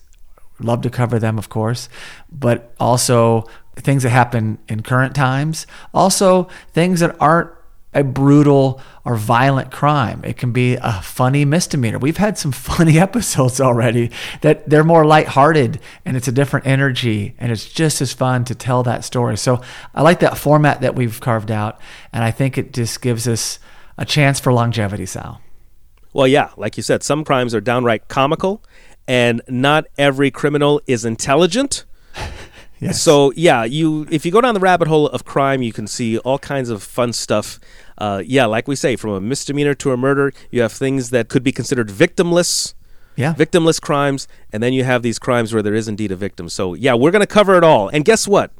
love 0.60 0.82
to 0.82 0.90
cover 0.90 1.18
them, 1.18 1.38
of 1.38 1.48
course, 1.48 1.88
but 2.30 2.74
also 2.80 3.46
things 3.76 4.02
that 4.02 4.10
happen 4.10 4.58
in 4.68 4.82
current 4.82 5.14
times. 5.14 5.66
Also, 5.94 6.48
things 6.72 7.00
that 7.00 7.16
aren't 7.20 7.50
a 7.94 8.04
brutal 8.04 8.80
or 9.04 9.16
violent 9.16 9.72
crime. 9.72 10.20
It 10.22 10.36
can 10.36 10.52
be 10.52 10.74
a 10.74 11.00
funny 11.02 11.44
misdemeanor. 11.44 11.98
We've 11.98 12.18
had 12.18 12.36
some 12.36 12.52
funny 12.70 12.98
episodes 12.98 13.60
already 13.60 14.10
that 14.42 14.68
they're 14.68 14.84
more 14.84 15.04
lighthearted 15.04 15.80
and 16.04 16.16
it's 16.16 16.28
a 16.28 16.32
different 16.32 16.66
energy 16.66 17.34
and 17.38 17.50
it's 17.50 17.68
just 17.68 18.00
as 18.02 18.12
fun 18.12 18.44
to 18.44 18.54
tell 18.54 18.82
that 18.82 19.04
story. 19.04 19.38
So 19.38 19.62
I 19.94 20.02
like 20.02 20.20
that 20.20 20.36
format 20.36 20.82
that 20.82 20.94
we've 20.94 21.20
carved 21.20 21.50
out 21.50 21.80
and 22.12 22.22
I 22.22 22.30
think 22.30 22.58
it 22.58 22.72
just 22.72 23.00
gives 23.00 23.26
us 23.26 23.58
a 23.96 24.04
chance 24.04 24.38
for 24.38 24.52
longevity, 24.52 25.06
Sal. 25.06 25.40
Well, 26.12 26.28
yeah, 26.28 26.50
like 26.56 26.76
you 26.76 26.82
said, 26.82 27.02
some 27.02 27.24
crimes 27.24 27.54
are 27.54 27.60
downright 27.60 28.08
comical 28.08 28.62
and 29.08 29.42
not 29.48 29.86
every 29.96 30.30
criminal 30.30 30.80
is 30.86 31.04
intelligent. 31.04 31.84
Yes. 32.80 33.02
So 33.02 33.32
yeah, 33.34 33.64
you 33.64 34.06
if 34.08 34.24
you 34.24 34.30
go 34.30 34.40
down 34.40 34.54
the 34.54 34.60
rabbit 34.60 34.86
hole 34.86 35.08
of 35.08 35.24
crime, 35.24 35.62
you 35.62 35.72
can 35.72 35.88
see 35.88 36.18
all 36.18 36.38
kinds 36.38 36.70
of 36.70 36.80
fun 36.80 37.12
stuff. 37.12 37.58
Uh, 37.98 38.22
yeah, 38.24 38.46
like 38.46 38.68
we 38.68 38.76
say, 38.76 38.94
from 38.94 39.10
a 39.10 39.20
misdemeanor 39.20 39.74
to 39.74 39.90
a 39.90 39.96
murder, 39.96 40.32
you 40.52 40.62
have 40.62 40.70
things 40.70 41.10
that 41.10 41.28
could 41.28 41.42
be 41.42 41.50
considered 41.50 41.88
victimless, 41.88 42.74
yeah. 43.16 43.34
victimless 43.34 43.80
crimes, 43.80 44.28
and 44.52 44.62
then 44.62 44.72
you 44.72 44.84
have 44.84 45.02
these 45.02 45.18
crimes 45.18 45.52
where 45.52 45.60
there 45.60 45.74
is 45.74 45.88
indeed 45.88 46.12
a 46.12 46.14
victim. 46.14 46.48
So 46.48 46.74
yeah, 46.74 46.94
we're 46.94 47.10
going 47.10 47.18
to 47.20 47.26
cover 47.26 47.56
it 47.56 47.64
all. 47.64 47.88
And 47.88 48.04
guess 48.04 48.28
what? 48.28 48.52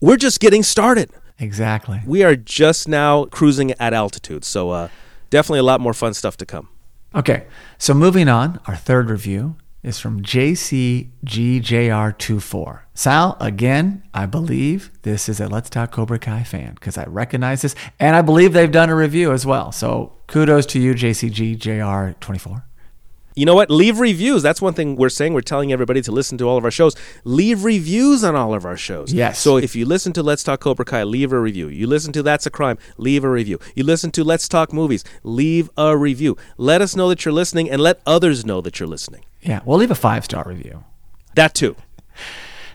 We're 0.00 0.16
just 0.16 0.40
getting 0.40 0.64
started. 0.64 1.10
Exactly. 1.38 2.00
We 2.04 2.24
are 2.24 2.34
just 2.34 2.88
now 2.88 3.26
cruising 3.26 3.70
at 3.78 3.94
altitude. 3.94 4.44
So 4.44 4.70
uh, 4.70 4.88
definitely 5.30 5.60
a 5.60 5.62
lot 5.62 5.80
more 5.80 5.94
fun 5.94 6.12
stuff 6.14 6.36
to 6.38 6.44
come. 6.44 6.70
Okay, 7.14 7.46
so 7.78 7.94
moving 7.94 8.28
on, 8.28 8.60
our 8.66 8.76
third 8.76 9.10
review 9.10 9.56
is 9.82 9.98
from 9.98 10.22
JCGJR24. 10.22 12.80
Sal, 12.94 13.36
again, 13.40 14.02
I 14.12 14.26
believe 14.26 14.90
this 15.02 15.26
is 15.28 15.40
a 15.40 15.48
Let's 15.48 15.70
Talk 15.70 15.92
Cobra 15.92 16.18
Kai 16.18 16.42
fan 16.44 16.74
because 16.74 16.98
I 16.98 17.04
recognize 17.04 17.62
this 17.62 17.74
and 17.98 18.14
I 18.14 18.20
believe 18.22 18.52
they've 18.52 18.70
done 18.70 18.90
a 18.90 18.94
review 18.94 19.32
as 19.32 19.44
well. 19.46 19.72
So 19.72 20.12
kudos 20.26 20.66
to 20.66 20.78
you, 20.80 20.94
JCGJR24 20.94 22.62
you 23.40 23.46
know 23.46 23.54
what? 23.54 23.70
Leave 23.70 24.00
reviews. 24.00 24.42
That's 24.42 24.60
one 24.60 24.74
thing 24.74 24.96
we're 24.96 25.08
saying. 25.08 25.32
We're 25.32 25.40
telling 25.40 25.72
everybody 25.72 26.02
to 26.02 26.12
listen 26.12 26.36
to 26.38 26.48
all 26.48 26.58
of 26.58 26.64
our 26.64 26.70
shows. 26.70 26.94
Leave 27.24 27.64
reviews 27.64 28.24
on 28.24 28.34
all 28.34 28.54
of 28.54 28.66
our 28.66 28.76
shows. 28.76 29.12
Yes. 29.12 29.38
So 29.38 29.56
if 29.56 29.76
you 29.76 29.86
listen 29.86 30.12
to 30.14 30.22
Let's 30.22 30.42
Talk 30.42 30.60
Cobra 30.60 30.84
Kai, 30.84 31.04
leave 31.04 31.32
a 31.32 31.40
review. 31.40 31.68
You 31.68 31.86
listen 31.86 32.12
to 32.14 32.22
That's 32.22 32.46
a 32.46 32.50
Crime, 32.50 32.76
leave 32.98 33.24
a 33.24 33.30
review. 33.30 33.58
You 33.74 33.84
listen 33.84 34.10
to 34.12 34.24
Let's 34.24 34.48
Talk 34.48 34.72
Movies, 34.72 35.04
leave 35.22 35.70
a 35.76 35.96
review. 35.96 36.36
Let 36.58 36.82
us 36.82 36.96
know 36.96 37.08
that 37.08 37.24
you're 37.24 37.32
listening 37.32 37.70
and 37.70 37.80
let 37.80 38.00
others 38.04 38.44
know 38.44 38.60
that 38.60 38.80
you're 38.80 38.88
listening. 38.88 39.24
Yeah, 39.42 39.60
we'll 39.64 39.78
leave 39.78 39.90
a 39.90 39.94
five 39.94 40.24
star 40.24 40.44
review. 40.46 40.84
That 41.34 41.54
too. 41.54 41.76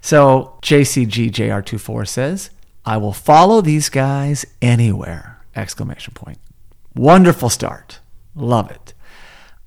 So 0.01 0.57
JCGJR24 0.61 2.07
says, 2.07 2.49
I 2.85 2.97
will 2.97 3.13
follow 3.13 3.61
these 3.61 3.89
guys 3.89 4.45
anywhere! 4.61 5.41
Exclamation 5.55 6.13
point. 6.13 6.37
Wonderful 6.95 7.49
start. 7.49 7.99
Love 8.35 8.69
it. 8.69 8.93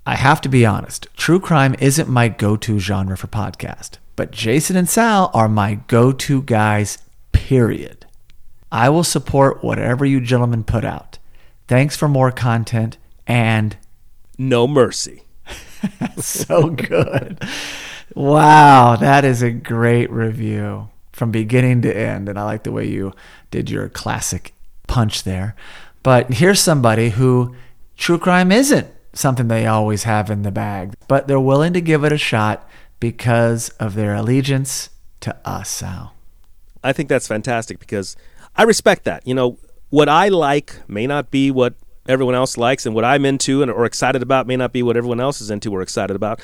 I 0.05 0.15
have 0.15 0.41
to 0.41 0.49
be 0.49 0.65
honest, 0.65 1.07
true 1.17 1.39
crime 1.39 1.75
isn't 1.79 2.07
my 2.09 2.29
go 2.29 2.55
to 2.57 2.79
genre 2.79 3.17
for 3.17 3.27
podcast, 3.27 3.97
but 4.15 4.31
Jason 4.31 4.75
and 4.75 4.89
Sal 4.89 5.29
are 5.33 5.49
my 5.49 5.75
go 5.87 6.11
to 6.11 6.41
guys, 6.41 6.99
period. 7.31 8.05
I 8.71 8.89
will 8.89 9.03
support 9.03 9.63
whatever 9.63 10.05
you 10.05 10.21
gentlemen 10.21 10.63
put 10.63 10.85
out. 10.85 11.19
Thanks 11.67 11.95
for 11.95 12.07
more 12.07 12.31
content 12.31 12.97
and 13.27 13.77
no 14.37 14.67
mercy. 14.67 15.23
so 16.17 16.69
good. 16.69 17.41
Wow, 18.15 18.95
that 18.95 19.23
is 19.25 19.41
a 19.41 19.51
great 19.51 20.09
review 20.11 20.89
from 21.11 21.31
beginning 21.31 21.81
to 21.83 21.95
end. 21.95 22.29
And 22.29 22.39
I 22.39 22.43
like 22.43 22.63
the 22.63 22.71
way 22.71 22.87
you 22.87 23.13
did 23.51 23.69
your 23.69 23.89
classic 23.89 24.53
punch 24.87 25.23
there. 25.23 25.55
But 26.03 26.33
here's 26.33 26.59
somebody 26.59 27.09
who 27.09 27.55
true 27.97 28.17
crime 28.17 28.51
isn't 28.51 28.87
something 29.13 29.47
they 29.47 29.65
always 29.65 30.03
have 30.03 30.29
in 30.29 30.43
the 30.43 30.51
bag, 30.51 30.93
but 31.07 31.27
they're 31.27 31.39
willing 31.39 31.73
to 31.73 31.81
give 31.81 32.03
it 32.03 32.11
a 32.11 32.17
shot 32.17 32.67
because 32.99 33.69
of 33.71 33.95
their 33.95 34.15
allegiance 34.15 34.89
to 35.21 35.35
us, 35.45 35.69
Sal. 35.69 36.13
I 36.83 36.93
think 36.93 37.09
that's 37.09 37.27
fantastic 37.27 37.79
because 37.79 38.15
I 38.55 38.63
respect 38.63 39.03
that. 39.03 39.27
You 39.27 39.33
know, 39.33 39.57
what 39.89 40.07
I 40.07 40.29
like 40.29 40.75
may 40.87 41.07
not 41.07 41.31
be 41.31 41.51
what 41.51 41.73
everyone 42.09 42.35
else 42.35 42.57
likes, 42.57 42.85
and 42.85 42.93
what 42.93 43.05
I'm 43.05 43.23
into 43.23 43.61
and 43.61 43.71
or 43.71 43.85
excited 43.85 44.21
about 44.21 44.47
may 44.47 44.57
not 44.57 44.73
be 44.73 44.83
what 44.83 44.97
everyone 44.97 45.21
else 45.21 45.39
is 45.39 45.49
into 45.49 45.71
or 45.71 45.81
excited 45.81 46.15
about. 46.15 46.41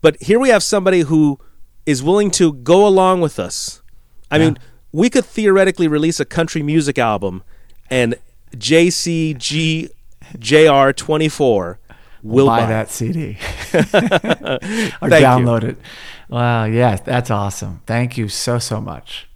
But 0.00 0.16
here 0.22 0.38
we 0.38 0.48
have 0.48 0.62
somebody 0.62 1.00
who 1.00 1.38
is 1.84 2.02
willing 2.02 2.30
to 2.32 2.54
go 2.54 2.86
along 2.86 3.20
with 3.20 3.38
us. 3.38 3.82
I 4.30 4.38
yeah. 4.38 4.44
mean, 4.44 4.58
we 4.92 5.10
could 5.10 5.24
theoretically 5.24 5.88
release 5.88 6.20
a 6.20 6.24
country 6.24 6.62
music 6.62 6.98
album 6.98 7.42
and 7.90 8.14
JCG 8.56 9.90
JR24 10.38 11.76
will 12.22 12.46
buy, 12.46 12.60
buy. 12.60 12.66
that 12.66 12.90
CD 12.90 13.30
or 13.72 15.08
download 15.08 15.62
you. 15.62 15.68
it. 15.70 15.78
Wow, 16.28 16.64
yes, 16.64 17.00
that's 17.00 17.30
awesome. 17.30 17.82
Thank 17.86 18.16
you 18.16 18.28
so 18.28 18.58
so 18.58 18.80
much. 18.80 19.28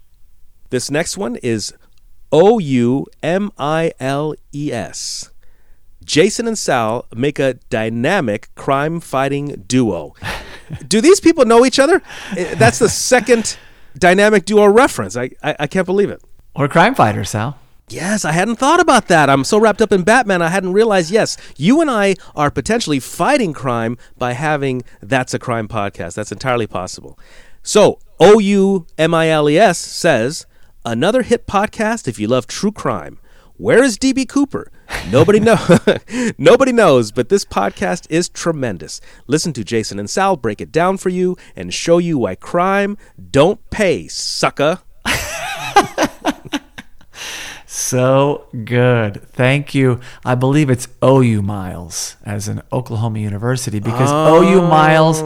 This 0.70 0.90
next 0.90 1.16
one 1.16 1.36
is 1.36 1.74
O 2.30 2.58
U 2.58 3.06
M 3.22 3.50
I 3.58 3.92
L 3.98 4.34
E 4.52 4.72
S. 4.72 5.30
Jason 6.04 6.46
and 6.46 6.58
Sal 6.58 7.06
make 7.14 7.38
a 7.38 7.54
dynamic 7.70 8.54
crime 8.54 9.00
fighting 9.00 9.64
duo. 9.66 10.14
Do 10.86 11.00
these 11.00 11.20
people 11.20 11.44
know 11.44 11.64
each 11.64 11.78
other? 11.78 12.02
That's 12.34 12.78
the 12.78 12.88
second 12.88 13.56
dynamic 13.98 14.44
duo 14.44 14.66
reference. 14.66 15.16
I, 15.16 15.30
I, 15.42 15.56
I 15.60 15.66
can't 15.66 15.86
believe 15.86 16.10
it. 16.10 16.22
Or 16.54 16.68
crime 16.68 16.94
fighters, 16.94 17.30
Sal. 17.30 17.58
Yes, 17.88 18.24
I 18.24 18.32
hadn't 18.32 18.56
thought 18.56 18.80
about 18.80 19.08
that. 19.08 19.28
I'm 19.28 19.44
so 19.44 19.58
wrapped 19.58 19.82
up 19.82 19.92
in 19.92 20.04
Batman, 20.04 20.40
I 20.40 20.48
hadn't 20.48 20.72
realized. 20.72 21.10
Yes, 21.10 21.36
you 21.56 21.82
and 21.82 21.90
I 21.90 22.14
are 22.34 22.50
potentially 22.50 22.98
fighting 22.98 23.52
crime 23.52 23.98
by 24.16 24.32
having 24.32 24.82
That's 25.02 25.34
a 25.34 25.38
Crime 25.38 25.68
podcast. 25.68 26.14
That's 26.14 26.32
entirely 26.32 26.66
possible. 26.66 27.18
So, 27.62 27.98
O 28.18 28.38
U 28.38 28.86
M 28.96 29.12
I 29.12 29.28
L 29.28 29.50
E 29.50 29.58
S 29.58 29.78
says, 29.78 30.46
another 30.84 31.22
hit 31.22 31.46
podcast 31.46 32.08
if 32.08 32.18
you 32.18 32.26
love 32.26 32.46
true 32.46 32.72
crime. 32.72 33.18
Where 33.56 33.82
is 33.82 33.98
DB 33.98 34.26
Cooper? 34.28 34.70
Nobody 35.10 35.40
know. 35.40 35.58
Nobody 36.38 36.72
knows, 36.72 37.12
but 37.12 37.28
this 37.28 37.44
podcast 37.44 38.06
is 38.10 38.28
tremendous. 38.28 39.00
Listen 39.26 39.52
to 39.54 39.64
Jason 39.64 39.98
and 39.98 40.08
Sal 40.08 40.36
break 40.36 40.60
it 40.60 40.72
down 40.72 40.96
for 40.96 41.08
you 41.08 41.36
and 41.54 41.72
show 41.72 41.98
you 41.98 42.18
why 42.18 42.34
crime 42.34 42.96
don't 43.30 43.68
pay, 43.70 44.08
sucker. 44.08 44.80
So 47.74 48.46
good. 48.64 49.20
Thank 49.32 49.74
you. 49.74 49.98
I 50.24 50.36
believe 50.36 50.70
it's 50.70 50.86
OU 51.02 51.42
Miles 51.42 52.16
as 52.24 52.46
an 52.46 52.62
Oklahoma 52.72 53.18
University 53.18 53.80
because 53.80 54.10
oh. 54.12 54.44
OU 54.44 54.62
Miles 54.68 55.24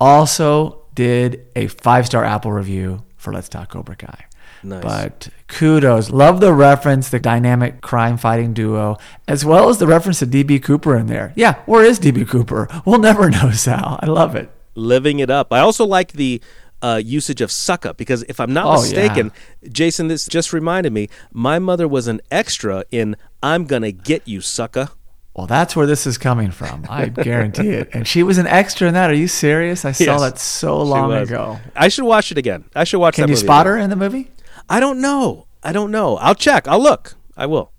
also 0.00 0.86
did 0.94 1.46
a 1.54 1.68
five 1.68 2.06
star 2.06 2.24
Apple 2.24 2.50
review 2.50 3.04
for 3.16 3.32
Let's 3.32 3.48
Talk 3.48 3.70
Cobra 3.70 3.94
Kai. 3.94 4.24
Nice. 4.64 4.82
But 4.82 5.28
kudos. 5.48 6.10
Love 6.10 6.40
the 6.40 6.52
reference, 6.52 7.10
the 7.10 7.20
dynamic 7.20 7.80
crime 7.80 8.16
fighting 8.16 8.54
duo, 8.54 8.96
as 9.28 9.44
well 9.44 9.68
as 9.68 9.78
the 9.78 9.86
reference 9.86 10.20
to 10.20 10.26
DB 10.26 10.62
Cooper 10.62 10.96
in 10.96 11.06
there. 11.06 11.32
Yeah, 11.36 11.62
where 11.66 11.84
is 11.84 12.00
DB 12.00 12.26
Cooper? 12.28 12.68
We'll 12.84 12.98
never 12.98 13.30
know, 13.36 13.50
Sal. 13.50 13.98
I 14.02 14.06
love 14.06 14.34
it. 14.34 14.50
Living 14.74 15.18
it 15.20 15.30
up. 15.30 15.52
I 15.52 15.60
also 15.60 15.84
like 15.84 16.12
the 16.12 16.40
uh, 16.82 17.00
usage 17.02 17.40
of 17.40 17.50
sucka 17.50 17.96
because 17.96 18.24
if 18.24 18.40
I'm 18.40 18.52
not 18.52 18.66
oh, 18.66 18.82
mistaken, 18.82 19.32
yeah. 19.62 19.68
Jason, 19.70 20.08
this 20.08 20.26
just 20.26 20.52
reminded 20.52 20.92
me, 20.92 21.08
my 21.32 21.58
mother 21.58 21.86
was 21.86 22.08
an 22.08 22.20
extra 22.30 22.84
in 22.90 23.16
"I'm 23.42 23.64
gonna 23.64 23.92
get 23.92 24.26
you, 24.26 24.40
sucka." 24.40 24.90
Well, 25.34 25.46
that's 25.48 25.74
where 25.74 25.86
this 25.86 26.06
is 26.06 26.16
coming 26.16 26.50
from. 26.52 26.86
I 26.88 27.06
guarantee 27.08 27.70
it. 27.70 27.90
And 27.92 28.06
she 28.06 28.22
was 28.22 28.38
an 28.38 28.46
extra 28.46 28.86
in 28.86 28.94
that. 28.94 29.10
Are 29.10 29.14
you 29.14 29.26
serious? 29.26 29.84
I 29.84 29.90
saw 29.90 30.04
yes, 30.04 30.20
that 30.20 30.38
so 30.38 30.80
long 30.80 31.12
ago. 31.12 31.58
I 31.74 31.88
should 31.88 32.04
watch 32.04 32.30
it 32.30 32.38
again. 32.38 32.64
I 32.74 32.84
should 32.84 33.00
watch. 33.00 33.16
Can 33.16 33.28
you 33.28 33.36
spot 33.36 33.66
again. 33.66 33.78
her 33.78 33.82
in 33.82 33.90
the 33.90 33.96
movie? 33.96 34.30
I 34.68 34.80
don't 34.80 35.00
know. 35.00 35.46
I 35.62 35.72
don't 35.72 35.90
know. 35.90 36.16
I'll 36.18 36.34
check. 36.34 36.68
I'll 36.68 36.82
look. 36.82 37.14
I 37.36 37.46
will. 37.46 37.72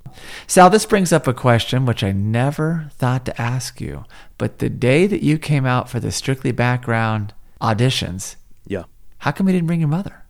Sal, 0.48 0.70
this 0.70 0.86
brings 0.86 1.12
up 1.12 1.28
a 1.28 1.34
question 1.34 1.86
which 1.86 2.04
I 2.04 2.12
never 2.12 2.90
thought 2.92 3.26
to 3.26 3.42
ask 3.42 3.82
you. 3.82 4.06
But 4.38 4.60
the 4.60 4.70
day 4.70 5.08
that 5.08 5.24
you 5.24 5.38
came 5.38 5.66
out 5.66 5.90
for 5.90 6.00
the 6.00 6.12
Strictly 6.12 6.52
Background 6.52 7.34
auditions, 7.62 8.36
yeah, 8.66 8.84
how 9.20 9.32
come 9.32 9.48
you 9.48 9.54
didn't 9.54 9.68
bring 9.68 9.80
your 9.82 9.90
mother? 9.90 10.24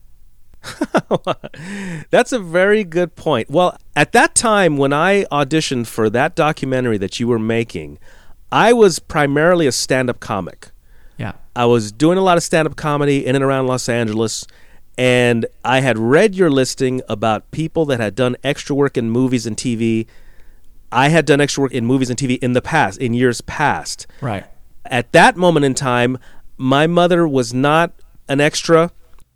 That's 2.09 2.31
a 2.31 2.39
very 2.39 2.83
good 2.83 3.15
point. 3.15 3.49
Well, 3.49 3.77
at 3.95 4.11
that 4.13 4.35
time 4.35 4.77
when 4.77 4.93
I 4.93 5.25
auditioned 5.25 5.87
for 5.87 6.09
that 6.09 6.35
documentary 6.35 6.97
that 6.97 7.19
you 7.19 7.27
were 7.27 7.39
making, 7.39 7.99
I 8.51 8.73
was 8.73 8.99
primarily 8.99 9.67
a 9.67 9.71
stand 9.71 10.09
up 10.09 10.19
comic. 10.19 10.71
Yeah. 11.17 11.33
I 11.55 11.65
was 11.65 11.91
doing 11.91 12.17
a 12.17 12.21
lot 12.21 12.37
of 12.37 12.43
stand 12.43 12.67
up 12.67 12.75
comedy 12.75 13.25
in 13.25 13.35
and 13.35 13.43
around 13.43 13.67
Los 13.67 13.87
Angeles, 13.87 14.45
and 14.97 15.45
I 15.63 15.81
had 15.81 15.97
read 15.97 16.35
your 16.35 16.49
listing 16.49 17.01
about 17.09 17.49
people 17.51 17.85
that 17.85 17.99
had 17.99 18.15
done 18.15 18.35
extra 18.43 18.75
work 18.75 18.97
in 18.97 19.09
movies 19.09 19.45
and 19.45 19.57
TV. 19.57 20.07
I 20.91 21.09
had 21.09 21.25
done 21.25 21.41
extra 21.41 21.63
work 21.63 21.73
in 21.73 21.85
movies 21.85 22.09
and 22.09 22.17
TV 22.17 22.37
in 22.39 22.53
the 22.53 22.61
past, 22.61 22.99
in 22.99 23.13
years 23.13 23.41
past. 23.41 24.07
Right. 24.21 24.45
At 24.85 25.11
that 25.11 25.35
moment 25.35 25.65
in 25.65 25.73
time, 25.73 26.17
my 26.57 26.87
mother 26.87 27.27
was 27.27 27.53
not 27.53 27.91
an 28.29 28.39
extra 28.39 28.91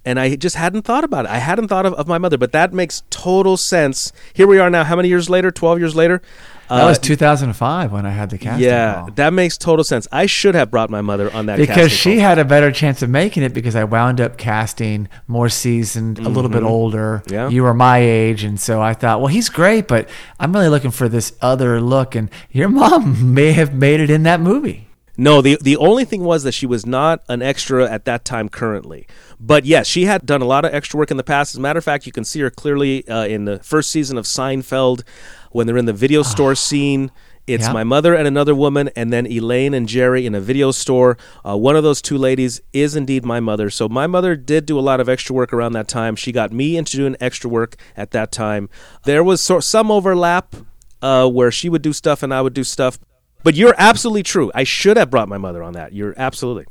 and 0.05 0.19
I 0.19 0.35
just 0.35 0.55
hadn't 0.55 0.83
thought 0.83 1.03
about 1.03 1.25
it. 1.25 1.31
I 1.31 1.37
hadn't 1.37 1.67
thought 1.67 1.85
of, 1.85 1.93
of 1.93 2.07
my 2.07 2.17
mother, 2.17 2.37
but 2.37 2.51
that 2.53 2.73
makes 2.73 3.03
total 3.09 3.57
sense. 3.57 4.11
Here 4.33 4.47
we 4.47 4.57
are 4.57 4.69
now. 4.69 4.83
How 4.83 4.95
many 4.95 5.09
years 5.09 5.29
later? 5.29 5.51
Twelve 5.51 5.77
years 5.79 5.95
later. 5.95 6.21
That 6.69 6.85
was 6.85 6.99
2005 6.99 7.91
when 7.91 8.05
I 8.05 8.11
had 8.11 8.29
the 8.29 8.37
casting 8.37 8.63
yeah, 8.63 8.93
call. 8.93 9.11
that 9.11 9.33
makes 9.33 9.57
total 9.57 9.83
sense. 9.83 10.07
I 10.11 10.27
should 10.27 10.55
have 10.55 10.69
brought 10.69 10.89
my 10.89 11.01
mother 11.01 11.33
on 11.33 11.47
that 11.47 11.57
because 11.57 11.91
she 11.91 12.15
call. 12.15 12.21
had 12.21 12.39
a 12.39 12.45
better 12.45 12.71
chance 12.71 13.01
of 13.01 13.09
making 13.09 13.43
it 13.43 13.53
because 13.53 13.75
I 13.75 13.83
wound 13.83 14.21
up 14.21 14.37
casting 14.37 15.09
more 15.27 15.49
seasoned, 15.49 16.19
a 16.19 16.29
little 16.29 16.49
bit 16.49 16.63
older. 16.63 17.23
Mm-hmm. 17.25 17.33
Yeah. 17.33 17.49
You 17.49 17.63
were 17.63 17.73
my 17.73 17.97
age, 17.99 18.43
and 18.43 18.59
so 18.59 18.81
I 18.81 18.93
thought, 18.93 19.19
well, 19.19 19.27
he's 19.27 19.49
great, 19.49 19.87
but 19.87 20.09
I'm 20.39 20.53
really 20.53 20.69
looking 20.69 20.91
for 20.91 21.09
this 21.09 21.33
other 21.41 21.81
look. 21.81 22.15
And 22.15 22.29
your 22.51 22.69
mom 22.69 23.33
may 23.33 23.51
have 23.53 23.73
made 23.73 23.99
it 23.99 24.09
in 24.09 24.23
that 24.23 24.39
movie. 24.39 24.89
No, 25.19 25.41
the 25.41 25.57
the 25.59 25.75
only 25.75 26.05
thing 26.05 26.23
was 26.23 26.43
that 26.43 26.53
she 26.53 26.65
was 26.65 26.85
not 26.85 27.23
an 27.27 27.41
extra 27.41 27.91
at 27.91 28.05
that 28.05 28.23
time 28.23 28.47
currently. 28.47 29.05
But 29.37 29.65
yes, 29.65 29.85
she 29.85 30.05
had 30.05 30.25
done 30.25 30.41
a 30.41 30.45
lot 30.45 30.63
of 30.63 30.73
extra 30.73 30.97
work 30.97 31.11
in 31.11 31.17
the 31.17 31.25
past. 31.25 31.53
As 31.53 31.57
a 31.57 31.61
matter 31.61 31.77
of 31.77 31.83
fact, 31.83 32.05
you 32.05 32.13
can 32.13 32.23
see 32.23 32.39
her 32.39 32.49
clearly 32.49 33.05
uh, 33.05 33.25
in 33.25 33.43
the 33.43 33.59
first 33.59 33.91
season 33.91 34.17
of 34.17 34.23
Seinfeld 34.23 35.03
when 35.51 35.67
they're 35.67 35.77
in 35.77 35.85
the 35.85 35.93
video 35.93 36.23
store 36.23 36.55
scene. 36.55 37.11
It's 37.47 37.67
my 37.73 37.83
mother 37.83 38.13
and 38.13 38.27
another 38.27 38.53
woman, 38.53 38.91
and 38.95 39.11
then 39.11 39.25
Elaine 39.25 39.73
and 39.73 39.87
Jerry 39.87 40.27
in 40.27 40.35
a 40.35 40.39
video 40.39 40.69
store. 40.69 41.17
Uh, 41.43 41.57
one 41.57 41.75
of 41.75 41.81
those 41.83 41.99
two 41.99 42.15
ladies 42.17 42.61
is 42.73 42.95
indeed 42.95 43.25
my 43.25 43.39
mother. 43.39 43.71
So 43.71 43.89
my 43.89 44.05
mother 44.05 44.35
did 44.35 44.67
do 44.67 44.77
a 44.77 44.81
lot 44.81 44.99
of 44.99 45.09
extra 45.09 45.33
work 45.33 45.51
around 45.51 45.71
that 45.71 45.87
time. 45.87 46.15
She 46.15 46.31
got 46.31 46.51
me 46.51 46.77
into 46.77 46.95
doing 46.95 47.15
extra 47.19 47.49
work 47.49 47.75
at 47.97 48.11
that 48.11 48.31
time. 48.31 48.69
There 49.05 49.23
was 49.23 49.41
sort 49.41 49.63
some 49.63 49.89
overlap 49.89 50.55
uh, 51.01 51.27
where 51.27 51.51
she 51.51 51.69
would 51.69 51.81
do 51.81 51.91
stuff 51.91 52.21
and 52.21 52.31
I 52.31 52.41
would 52.41 52.53
do 52.53 52.63
stuff. 52.63 52.99
But 53.43 53.55
you're 53.55 53.75
absolutely 53.77 54.23
true. 54.23 54.51
I 54.53 54.63
should 54.63 54.97
have 54.97 55.09
brought 55.09 55.29
my 55.29 55.37
mother 55.37 55.63
on 55.63 55.73
that. 55.73 55.93
You're 55.93 56.13
absolutely. 56.17 56.65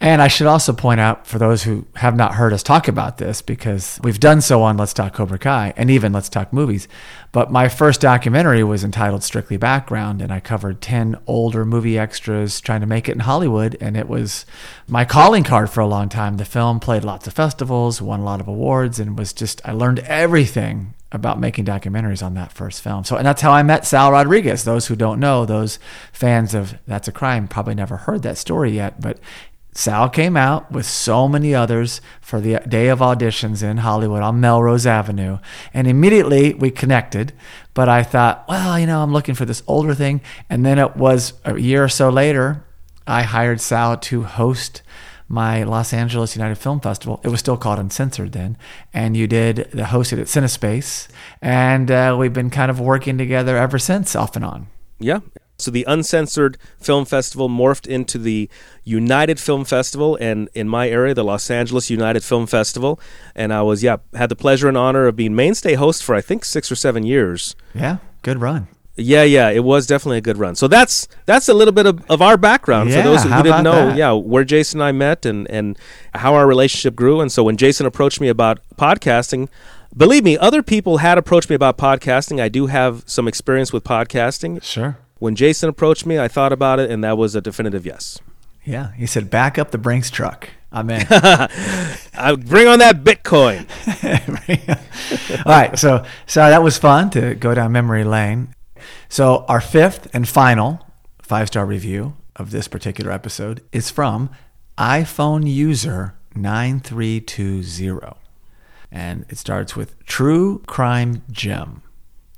And 0.00 0.22
I 0.22 0.28
should 0.28 0.46
also 0.46 0.72
point 0.72 1.00
out 1.00 1.26
for 1.26 1.40
those 1.40 1.64
who 1.64 1.84
have 1.96 2.14
not 2.14 2.34
heard 2.34 2.52
us 2.52 2.62
talk 2.62 2.86
about 2.86 3.18
this, 3.18 3.42
because 3.42 3.98
we've 4.00 4.20
done 4.20 4.40
so 4.40 4.62
on 4.62 4.76
Let's 4.76 4.92
Talk 4.92 5.14
Cobra 5.14 5.40
Kai 5.40 5.74
and 5.76 5.90
even 5.90 6.12
Let's 6.12 6.28
Talk 6.28 6.52
Movies. 6.52 6.86
But 7.32 7.50
my 7.50 7.68
first 7.68 8.00
documentary 8.00 8.62
was 8.62 8.84
entitled 8.84 9.24
Strictly 9.24 9.56
Background, 9.56 10.22
and 10.22 10.32
I 10.32 10.38
covered 10.38 10.80
10 10.80 11.16
older 11.26 11.64
movie 11.64 11.98
extras 11.98 12.60
trying 12.60 12.80
to 12.80 12.86
make 12.86 13.08
it 13.08 13.12
in 13.12 13.20
Hollywood. 13.20 13.76
And 13.80 13.96
it 13.96 14.08
was 14.08 14.46
my 14.86 15.04
calling 15.04 15.42
card 15.42 15.68
for 15.68 15.80
a 15.80 15.86
long 15.86 16.08
time. 16.08 16.36
The 16.36 16.44
film 16.44 16.78
played 16.78 17.02
lots 17.02 17.26
of 17.26 17.32
festivals, 17.32 18.00
won 18.00 18.20
a 18.20 18.24
lot 18.24 18.40
of 18.40 18.46
awards, 18.46 19.00
and 19.00 19.18
was 19.18 19.32
just, 19.32 19.60
I 19.64 19.72
learned 19.72 19.98
everything 20.00 20.94
about 21.10 21.40
making 21.40 21.64
documentaries 21.64 22.24
on 22.24 22.34
that 22.34 22.52
first 22.52 22.82
film. 22.82 23.02
So, 23.02 23.16
and 23.16 23.26
that's 23.26 23.42
how 23.42 23.50
I 23.50 23.64
met 23.64 23.84
Sal 23.84 24.12
Rodriguez. 24.12 24.62
Those 24.62 24.86
who 24.86 24.94
don't 24.94 25.18
know, 25.18 25.44
those 25.44 25.80
fans 26.12 26.54
of 26.54 26.78
That's 26.86 27.08
a 27.08 27.12
Crime 27.12 27.48
probably 27.48 27.74
never 27.74 27.96
heard 27.96 28.22
that 28.22 28.38
story 28.38 28.70
yet, 28.70 29.00
but 29.00 29.18
Sal 29.72 30.08
came 30.08 30.36
out 30.36 30.72
with 30.72 30.86
so 30.86 31.28
many 31.28 31.54
others 31.54 32.00
for 32.20 32.40
the 32.40 32.58
day 32.68 32.88
of 32.88 32.98
auditions 32.98 33.62
in 33.62 33.78
Hollywood 33.78 34.22
on 34.22 34.40
Melrose 34.40 34.86
Avenue. 34.86 35.38
And 35.72 35.86
immediately 35.86 36.54
we 36.54 36.70
connected. 36.70 37.32
But 37.74 37.88
I 37.88 38.02
thought, 38.02 38.44
well, 38.48 38.78
you 38.78 38.86
know, 38.86 39.02
I'm 39.02 39.12
looking 39.12 39.36
for 39.36 39.44
this 39.44 39.62
older 39.66 39.94
thing. 39.94 40.20
And 40.50 40.66
then 40.66 40.78
it 40.78 40.96
was 40.96 41.34
a 41.44 41.58
year 41.58 41.84
or 41.84 41.88
so 41.88 42.08
later, 42.08 42.64
I 43.06 43.22
hired 43.22 43.60
Sal 43.60 43.96
to 43.96 44.24
host 44.24 44.82
my 45.28 45.62
Los 45.62 45.92
Angeles 45.92 46.34
United 46.34 46.56
Film 46.56 46.80
Festival. 46.80 47.20
It 47.22 47.28
was 47.28 47.38
still 47.38 47.56
called 47.56 47.78
Uncensored 47.78 48.32
then. 48.32 48.56
And 48.92 49.16
you 49.16 49.26
did 49.26 49.70
the 49.72 49.84
hosted 49.84 50.18
at 50.18 50.26
Cinespace. 50.26 51.08
And 51.40 51.90
uh, 51.90 52.16
we've 52.18 52.32
been 52.32 52.50
kind 52.50 52.70
of 52.70 52.80
working 52.80 53.16
together 53.18 53.56
ever 53.56 53.78
since, 53.78 54.16
off 54.16 54.34
and 54.34 54.44
on. 54.44 54.66
Yeah. 54.98 55.20
So 55.60 55.72
the 55.72 55.84
Uncensored 55.88 56.56
Film 56.78 57.04
Festival 57.04 57.48
morphed 57.48 57.88
into 57.88 58.16
the 58.16 58.48
United 58.84 59.40
Film 59.40 59.64
Festival, 59.64 60.16
and 60.20 60.48
in 60.54 60.68
my 60.68 60.88
area, 60.88 61.14
the 61.14 61.24
Los 61.24 61.50
Angeles 61.50 61.90
United 61.90 62.22
Film 62.22 62.46
Festival. 62.46 63.00
And 63.34 63.52
I 63.52 63.62
was, 63.62 63.82
yeah, 63.82 63.96
had 64.14 64.28
the 64.28 64.36
pleasure 64.36 64.68
and 64.68 64.76
honor 64.76 65.06
of 65.08 65.16
being 65.16 65.34
mainstay 65.34 65.74
host 65.74 66.04
for 66.04 66.14
I 66.14 66.20
think 66.20 66.44
six 66.44 66.70
or 66.70 66.76
seven 66.76 67.02
years. 67.02 67.56
Yeah, 67.74 67.96
good 68.22 68.40
run. 68.40 68.68
Yeah, 68.94 69.24
yeah, 69.24 69.50
it 69.50 69.64
was 69.64 69.86
definitely 69.86 70.18
a 70.18 70.20
good 70.22 70.38
run. 70.38 70.54
So 70.54 70.68
that's 70.68 71.08
that's 71.26 71.48
a 71.48 71.54
little 71.54 71.72
bit 71.72 71.86
of, 71.86 72.08
of 72.08 72.22
our 72.22 72.36
background 72.36 72.90
Yeah, 72.90 72.96
for 73.02 73.08
those 73.08 73.22
who 73.24 73.42
didn't 73.42 73.64
know. 73.64 73.88
that? 73.88 73.96
Yeah, 73.96 74.12
where 74.12 74.44
Jason 74.44 74.80
and 74.80 74.86
I 74.88 74.92
met 74.92 75.26
and 75.26 75.48
and 75.50 75.76
how 76.14 76.34
our 76.34 76.46
relationship 76.46 76.94
grew. 76.94 77.20
And 77.20 77.32
so 77.32 77.42
when 77.42 77.56
Jason 77.56 77.84
approached 77.84 78.20
me 78.20 78.28
about 78.28 78.60
podcasting, 78.76 79.48
believe 79.96 80.22
me, 80.24 80.36
other 80.38 80.62
people 80.62 80.98
had 80.98 81.18
approached 81.18 81.48
me 81.50 81.54
about 81.56 81.78
podcasting. 81.78 82.40
I 82.40 82.48
do 82.48 82.66
have 82.66 83.02
some 83.06 83.26
experience 83.28 83.72
with 83.72 83.82
podcasting. 83.84 84.62
Sure. 84.62 84.98
When 85.18 85.34
Jason 85.34 85.68
approached 85.68 86.06
me, 86.06 86.18
I 86.18 86.28
thought 86.28 86.52
about 86.52 86.78
it, 86.78 86.90
and 86.90 87.02
that 87.02 87.18
was 87.18 87.34
a 87.34 87.40
definitive 87.40 87.84
yes. 87.84 88.18
Yeah, 88.64 88.92
he 88.92 89.06
said, 89.06 89.30
back 89.30 89.58
up 89.58 89.70
the 89.70 89.78
Brinks 89.78 90.10
truck. 90.10 90.50
I'm 90.70 90.90
in. 90.90 91.06
I 91.10 92.36
bring 92.38 92.68
on 92.68 92.78
that 92.80 93.02
Bitcoin. 93.02 93.66
All 95.46 95.52
right, 95.52 95.78
so 95.78 96.04
so 96.26 96.40
that 96.40 96.62
was 96.62 96.76
fun 96.76 97.08
to 97.10 97.34
go 97.34 97.54
down 97.54 97.72
memory 97.72 98.04
lane. 98.04 98.54
So 99.08 99.46
our 99.48 99.62
fifth 99.62 100.14
and 100.14 100.28
final 100.28 100.86
five 101.22 101.48
star 101.48 101.64
review 101.64 102.16
of 102.36 102.50
this 102.50 102.68
particular 102.68 103.10
episode 103.10 103.62
is 103.72 103.90
from 103.90 104.28
iPhone 104.76 105.50
user 105.50 106.14
nine 106.34 106.80
three 106.80 107.20
two 107.20 107.62
zero, 107.62 108.18
and 108.92 109.24
it 109.30 109.38
starts 109.38 109.74
with 109.74 109.98
True 110.04 110.58
Crime 110.66 111.22
Gem. 111.30 111.82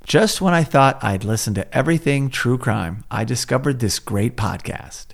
Just 0.03 0.41
when 0.41 0.53
I 0.53 0.63
thought 0.63 1.03
I'd 1.03 1.23
listened 1.23 1.55
to 1.57 1.77
everything 1.77 2.29
true 2.29 2.57
crime, 2.57 3.03
I 3.11 3.23
discovered 3.23 3.79
this 3.79 3.99
great 3.99 4.35
podcast. 4.35 5.07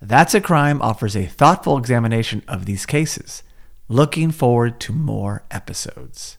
That's 0.00 0.34
a 0.34 0.40
Crime 0.40 0.82
offers 0.82 1.14
a 1.14 1.26
thoughtful 1.26 1.78
examination 1.78 2.42
of 2.48 2.66
these 2.66 2.84
cases. 2.84 3.44
Looking 3.88 4.32
forward 4.32 4.80
to 4.80 4.92
more 4.92 5.44
episodes. 5.50 6.38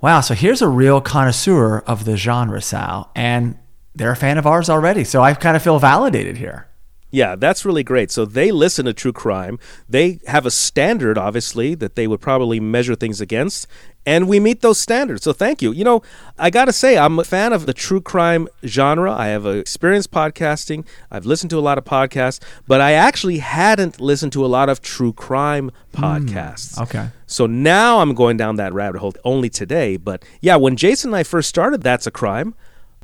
Wow, 0.00 0.22
so 0.22 0.32
here's 0.34 0.62
a 0.62 0.68
real 0.68 1.02
connoisseur 1.02 1.80
of 1.80 2.06
the 2.06 2.16
genre, 2.16 2.62
Sal, 2.62 3.12
and 3.14 3.58
they're 3.94 4.12
a 4.12 4.16
fan 4.16 4.38
of 4.38 4.46
ours 4.46 4.70
already. 4.70 5.04
So 5.04 5.22
I 5.22 5.34
kind 5.34 5.54
of 5.54 5.62
feel 5.62 5.78
validated 5.78 6.38
here. 6.38 6.68
Yeah, 7.12 7.36
that's 7.36 7.66
really 7.66 7.84
great. 7.84 8.10
So 8.10 8.24
they 8.24 8.50
listen 8.50 8.86
to 8.86 8.94
true 8.94 9.12
crime. 9.12 9.58
They 9.86 10.18
have 10.26 10.46
a 10.46 10.50
standard, 10.50 11.18
obviously, 11.18 11.74
that 11.74 11.94
they 11.94 12.06
would 12.06 12.22
probably 12.22 12.58
measure 12.58 12.94
things 12.94 13.20
against. 13.20 13.66
And 14.06 14.28
we 14.28 14.40
meet 14.40 14.62
those 14.62 14.80
standards. 14.80 15.22
So 15.22 15.34
thank 15.34 15.60
you. 15.60 15.72
You 15.72 15.84
know, 15.84 16.02
I 16.38 16.48
got 16.48 16.64
to 16.64 16.72
say, 16.72 16.96
I'm 16.96 17.18
a 17.18 17.24
fan 17.24 17.52
of 17.52 17.66
the 17.66 17.74
true 17.74 18.00
crime 18.00 18.48
genre. 18.64 19.12
I 19.12 19.28
have 19.28 19.46
experienced 19.46 20.10
podcasting. 20.10 20.86
I've 21.10 21.26
listened 21.26 21.50
to 21.50 21.58
a 21.58 21.60
lot 21.60 21.76
of 21.76 21.84
podcasts, 21.84 22.42
but 22.66 22.80
I 22.80 22.92
actually 22.92 23.38
hadn't 23.38 24.00
listened 24.00 24.32
to 24.32 24.44
a 24.44 24.48
lot 24.48 24.70
of 24.70 24.80
true 24.80 25.12
crime 25.12 25.70
hmm, 25.94 26.02
podcasts. 26.02 26.80
okay. 26.80 27.10
So 27.26 27.46
now 27.46 28.00
I'm 28.00 28.14
going 28.14 28.38
down 28.38 28.56
that 28.56 28.72
rabbit 28.72 29.00
hole 29.00 29.14
only 29.22 29.50
today. 29.50 29.98
But 29.98 30.24
yeah, 30.40 30.56
when 30.56 30.76
Jason 30.76 31.10
and 31.10 31.16
I 31.16 31.22
first 31.24 31.50
started 31.50 31.82
That's 31.82 32.06
a 32.06 32.10
Crime, 32.10 32.54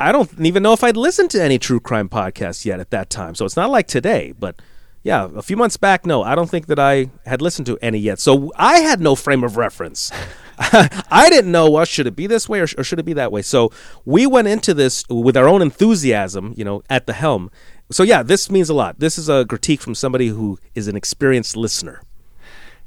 I 0.01 0.13
don't 0.13 0.31
even 0.41 0.63
know 0.63 0.73
if 0.73 0.85
I'd 0.85 0.97
listened 0.97 1.31
to 1.33 1.43
any 1.43 1.59
true 1.59 1.81
crime 1.81 2.09
podcast 2.09 2.65
yet 2.65 2.81
at 2.81 2.91
that 2.91 3.11
time. 3.11 3.35
So 3.35 3.45
it's 3.45 3.57
not 3.57 3.71
like 3.71 3.89
today, 3.89 4.33
but 4.39 4.61
yeah, 5.03 5.29
a 5.35 5.43
few 5.43 5.57
months 5.57 5.77
back, 5.77 6.07
no, 6.07 6.23
I 6.23 6.35
don't 6.35 6.51
think 6.51 6.67
that 6.67 6.79
I 6.79 7.11
had 7.25 7.41
listened 7.41 7.67
to 7.67 7.79
any 7.81 7.99
yet. 7.99 8.19
So 8.19 8.53
I 8.57 8.81
had 8.81 9.01
no 9.01 9.15
frame 9.15 9.43
of 9.45 9.57
reference. 9.57 10.11
I 10.59 11.29
didn't 11.31 11.53
know, 11.53 11.71
well, 11.71 11.85
should 11.85 12.07
it 12.07 12.17
be 12.17 12.27
this 12.27 12.49
way 12.49 12.61
or, 12.61 12.67
or 12.77 12.85
should 12.85 12.99
it 12.99 13.05
be 13.05 13.13
that 13.15 13.33
way? 13.33 13.43
So 13.43 13.73
we 14.05 14.27
went 14.27 14.49
into 14.49 14.75
this 14.75 15.05
with 15.09 15.37
our 15.37 15.49
own 15.49 15.63
enthusiasm, 15.63 16.53
you 16.57 16.65
know, 16.65 16.83
at 16.91 17.07
the 17.07 17.13
helm. 17.13 17.51
So 17.91 18.03
yeah, 18.03 18.23
this 18.23 18.51
means 18.51 18.69
a 18.69 18.75
lot. 18.75 18.99
This 18.99 19.19
is 19.19 19.29
a 19.29 19.47
critique 19.47 19.81
from 19.81 19.95
somebody 19.95 20.29
who 20.29 20.59
is 20.75 20.89
an 20.89 20.97
experienced 20.97 21.57
listener. 21.57 22.03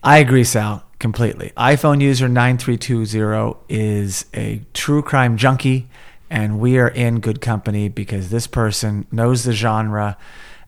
I 0.03 0.17
agree, 0.17 0.43
Sal, 0.43 0.83
completely. 0.99 1.53
iPhone 1.57 2.01
user 2.01 2.27
9320 2.27 3.55
is 3.69 4.25
a 4.33 4.61
true 4.73 5.01
crime 5.01 5.37
junkie, 5.37 5.89
and 6.31 6.59
we 6.59 6.79
are 6.79 6.87
in 6.87 7.19
good 7.19 7.41
company 7.41 7.89
because 7.89 8.29
this 8.29 8.47
person 8.47 9.05
knows 9.11 9.43
the 9.43 9.51
genre. 9.51 10.17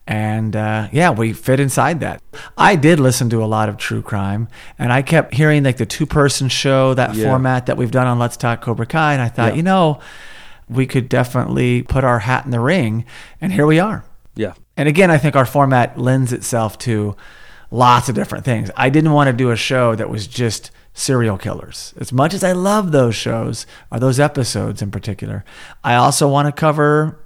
And 0.06 0.54
uh, 0.54 0.88
yeah, 0.92 1.10
we 1.10 1.32
fit 1.32 1.58
inside 1.58 2.00
that. 2.00 2.22
I 2.58 2.76
did 2.76 3.00
listen 3.00 3.30
to 3.30 3.42
a 3.42 3.46
lot 3.46 3.70
of 3.70 3.78
true 3.78 4.02
crime, 4.02 4.48
and 4.78 4.92
I 4.92 5.00
kept 5.00 5.32
hearing 5.32 5.64
like 5.64 5.78
the 5.78 5.86
two 5.86 6.04
person 6.04 6.50
show, 6.50 6.92
that 6.94 7.14
Yeah. 7.14 7.24
format 7.30 7.64
that 7.66 7.78
we've 7.78 7.90
done 7.90 8.06
on 8.06 8.18
Let's 8.18 8.36
Talk 8.36 8.60
Cobra 8.60 8.84
Kai. 8.84 9.14
And 9.14 9.22
I 9.22 9.28
thought, 9.28 9.52
Yeah. 9.52 9.56
you 9.56 9.62
know, 9.62 10.00
we 10.68 10.84
could 10.86 11.08
definitely 11.08 11.82
put 11.82 12.04
our 12.04 12.18
hat 12.18 12.44
in 12.44 12.50
the 12.50 12.60
ring. 12.60 13.06
And 13.40 13.50
here 13.54 13.66
we 13.66 13.80
are. 13.80 14.04
Yeah. 14.36 14.52
And 14.76 14.88
again, 14.88 15.10
I 15.10 15.16
think 15.16 15.36
our 15.36 15.46
format 15.46 15.98
lends 15.98 16.32
itself 16.32 16.76
to 16.80 17.16
lots 17.70 18.10
of 18.10 18.14
different 18.14 18.44
things. 18.44 18.70
I 18.76 18.90
didn't 18.90 19.12
want 19.12 19.28
to 19.28 19.32
do 19.32 19.50
a 19.50 19.56
show 19.56 19.94
that 19.94 20.10
was 20.10 20.26
just 20.26 20.70
serial 20.94 21.36
killers. 21.36 21.92
As 21.98 22.12
much 22.12 22.32
as 22.32 22.42
I 22.44 22.52
love 22.52 22.92
those 22.92 23.14
shows, 23.14 23.66
or 23.90 23.98
those 23.98 24.18
episodes 24.20 24.80
in 24.80 24.90
particular, 24.90 25.44
I 25.82 25.96
also 25.96 26.28
want 26.28 26.46
to 26.46 26.52
cover 26.52 27.18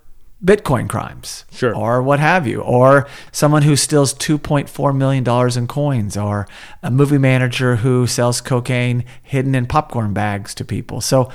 Bitcoin 0.44 0.88
crimes, 0.88 1.44
Sure. 1.50 1.74
or 1.74 2.00
what 2.02 2.20
have 2.20 2.46
you, 2.46 2.61
or 2.61 3.07
someone 3.33 3.62
who 3.62 3.74
steals 3.76 4.14
$2.4 4.14 4.96
million 4.96 5.59
in 5.59 5.66
coins, 5.66 6.16
or 6.16 6.46
a 6.83 6.90
movie 6.90 7.18
manager 7.18 7.76
who 7.76 8.07
sells 8.07 8.40
cocaine 8.40 9.04
hidden 9.22 9.54
in 9.54 9.66
popcorn 9.66 10.12
bags 10.14 10.54
to 10.54 10.64
people. 10.64 11.00
So, 11.00 11.31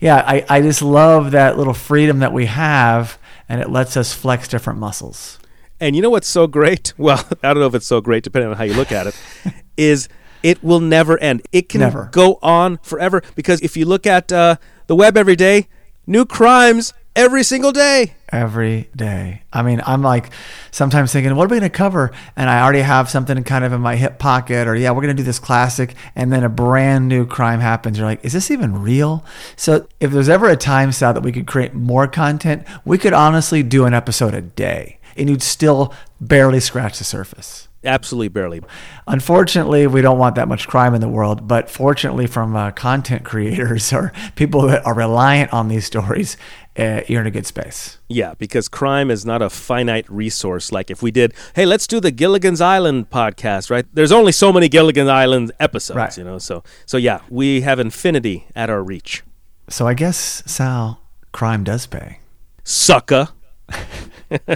yeah, 0.00 0.24
I, 0.26 0.44
I 0.48 0.60
just 0.60 0.82
love 0.82 1.30
that 1.30 1.56
little 1.56 1.72
freedom 1.74 2.18
that 2.18 2.32
we 2.32 2.46
have, 2.46 3.16
and 3.48 3.60
it 3.60 3.70
lets 3.70 3.96
us 3.96 4.12
flex 4.12 4.48
different 4.48 4.78
muscles. 4.80 5.38
And 5.80 5.94
you 5.94 6.02
know 6.02 6.10
what's 6.10 6.28
so 6.28 6.46
great? 6.48 6.92
Well, 6.98 7.24
I 7.44 7.54
don't 7.54 7.60
know 7.60 7.66
if 7.68 7.74
it's 7.76 7.86
so 7.86 8.00
great, 8.00 8.24
depending 8.24 8.50
on 8.50 8.56
how 8.56 8.64
you 8.64 8.74
look 8.74 8.90
at 8.90 9.06
it, 9.06 9.16
is 9.76 10.08
it 10.42 10.62
will 10.62 10.80
never 10.80 11.18
end. 11.18 11.42
It 11.52 11.68
can 11.68 11.80
Never. 11.80 12.08
go 12.12 12.38
on 12.42 12.78
forever 12.78 13.22
because 13.34 13.60
if 13.62 13.76
you 13.76 13.84
look 13.86 14.06
at 14.06 14.32
uh, 14.32 14.56
the 14.86 14.94
web 14.96 15.16
every 15.16 15.36
day, 15.36 15.68
new 16.06 16.24
crimes 16.24 16.92
every 17.16 17.42
single 17.42 17.72
day. 17.72 18.14
every 18.30 18.88
day. 18.94 19.42
I 19.52 19.62
mean, 19.62 19.82
I'm 19.84 20.02
like 20.02 20.30
sometimes 20.70 21.12
thinking, 21.12 21.34
what 21.34 21.44
are 21.44 21.48
we 21.48 21.58
going 21.58 21.70
to 21.70 21.76
cover? 21.76 22.12
And 22.36 22.48
I 22.48 22.62
already 22.62 22.82
have 22.82 23.10
something 23.10 23.42
kind 23.42 23.64
of 23.64 23.72
in 23.72 23.80
my 23.80 23.96
hip 23.96 24.18
pocket, 24.20 24.68
or 24.68 24.76
yeah, 24.76 24.90
we're 24.92 25.02
going 25.02 25.16
to 25.16 25.20
do 25.20 25.26
this 25.26 25.40
classic. 25.40 25.94
And 26.14 26.32
then 26.32 26.44
a 26.44 26.48
brand 26.48 27.08
new 27.08 27.26
crime 27.26 27.58
happens. 27.60 27.98
You're 27.98 28.06
like, 28.06 28.24
is 28.24 28.34
this 28.34 28.50
even 28.50 28.82
real? 28.82 29.24
So 29.56 29.88
if 29.98 30.12
there's 30.12 30.28
ever 30.28 30.48
a 30.48 30.56
time 30.56 30.92
style 30.92 31.12
that 31.14 31.22
we 31.22 31.32
could 31.32 31.46
create 31.46 31.74
more 31.74 32.06
content, 32.06 32.64
we 32.84 32.98
could 32.98 33.12
honestly 33.12 33.62
do 33.64 33.84
an 33.84 33.94
episode 33.94 34.34
a 34.34 34.42
day 34.42 34.98
and 35.16 35.28
you'd 35.28 35.42
still 35.42 35.92
barely 36.20 36.60
scratch 36.60 36.98
the 36.98 37.04
surface. 37.04 37.67
Absolutely 37.84 38.28
barely. 38.28 38.60
Unfortunately, 39.06 39.86
we 39.86 40.00
don't 40.02 40.18
want 40.18 40.34
that 40.34 40.48
much 40.48 40.66
crime 40.66 40.94
in 40.94 41.00
the 41.00 41.08
world, 41.08 41.46
but 41.46 41.70
fortunately, 41.70 42.26
from 42.26 42.56
uh, 42.56 42.72
content 42.72 43.24
creators 43.30 43.92
or 43.92 44.12
people 44.34 44.62
that 44.62 44.84
are 44.84 44.94
reliant 44.94 45.52
on 45.52 45.68
these 45.68 45.86
stories, 45.86 46.36
uh, 46.76 47.02
you're 47.06 47.20
in 47.20 47.26
a 47.28 47.30
good 47.30 47.46
space. 47.46 47.98
Yeah, 48.08 48.34
because 48.36 48.68
crime 48.68 49.10
is 49.12 49.24
not 49.24 49.42
a 49.42 49.48
finite 49.48 50.10
resource. 50.10 50.72
Like 50.72 50.90
if 50.90 51.02
we 51.02 51.10
did, 51.12 51.34
hey, 51.54 51.66
let's 51.66 51.86
do 51.86 52.00
the 52.00 52.10
Gilligan's 52.10 52.60
Island 52.60 53.10
podcast, 53.10 53.70
right? 53.70 53.86
There's 53.92 54.12
only 54.12 54.32
so 54.32 54.52
many 54.52 54.68
Gilligan's 54.68 55.08
Island 55.08 55.52
episodes, 55.60 55.96
Right. 55.96 56.16
you 56.18 56.24
know. 56.24 56.38
So, 56.38 56.64
so 56.84 56.96
yeah, 56.96 57.20
we 57.30 57.60
have 57.60 57.78
infinity 57.78 58.46
at 58.56 58.70
our 58.70 58.82
reach. 58.82 59.22
So 59.68 59.86
I 59.86 59.94
guess 59.94 60.42
Sal, 60.46 61.00
crime 61.32 61.62
does 61.62 61.86
pay. 61.86 62.18
Sucker. 62.64 63.28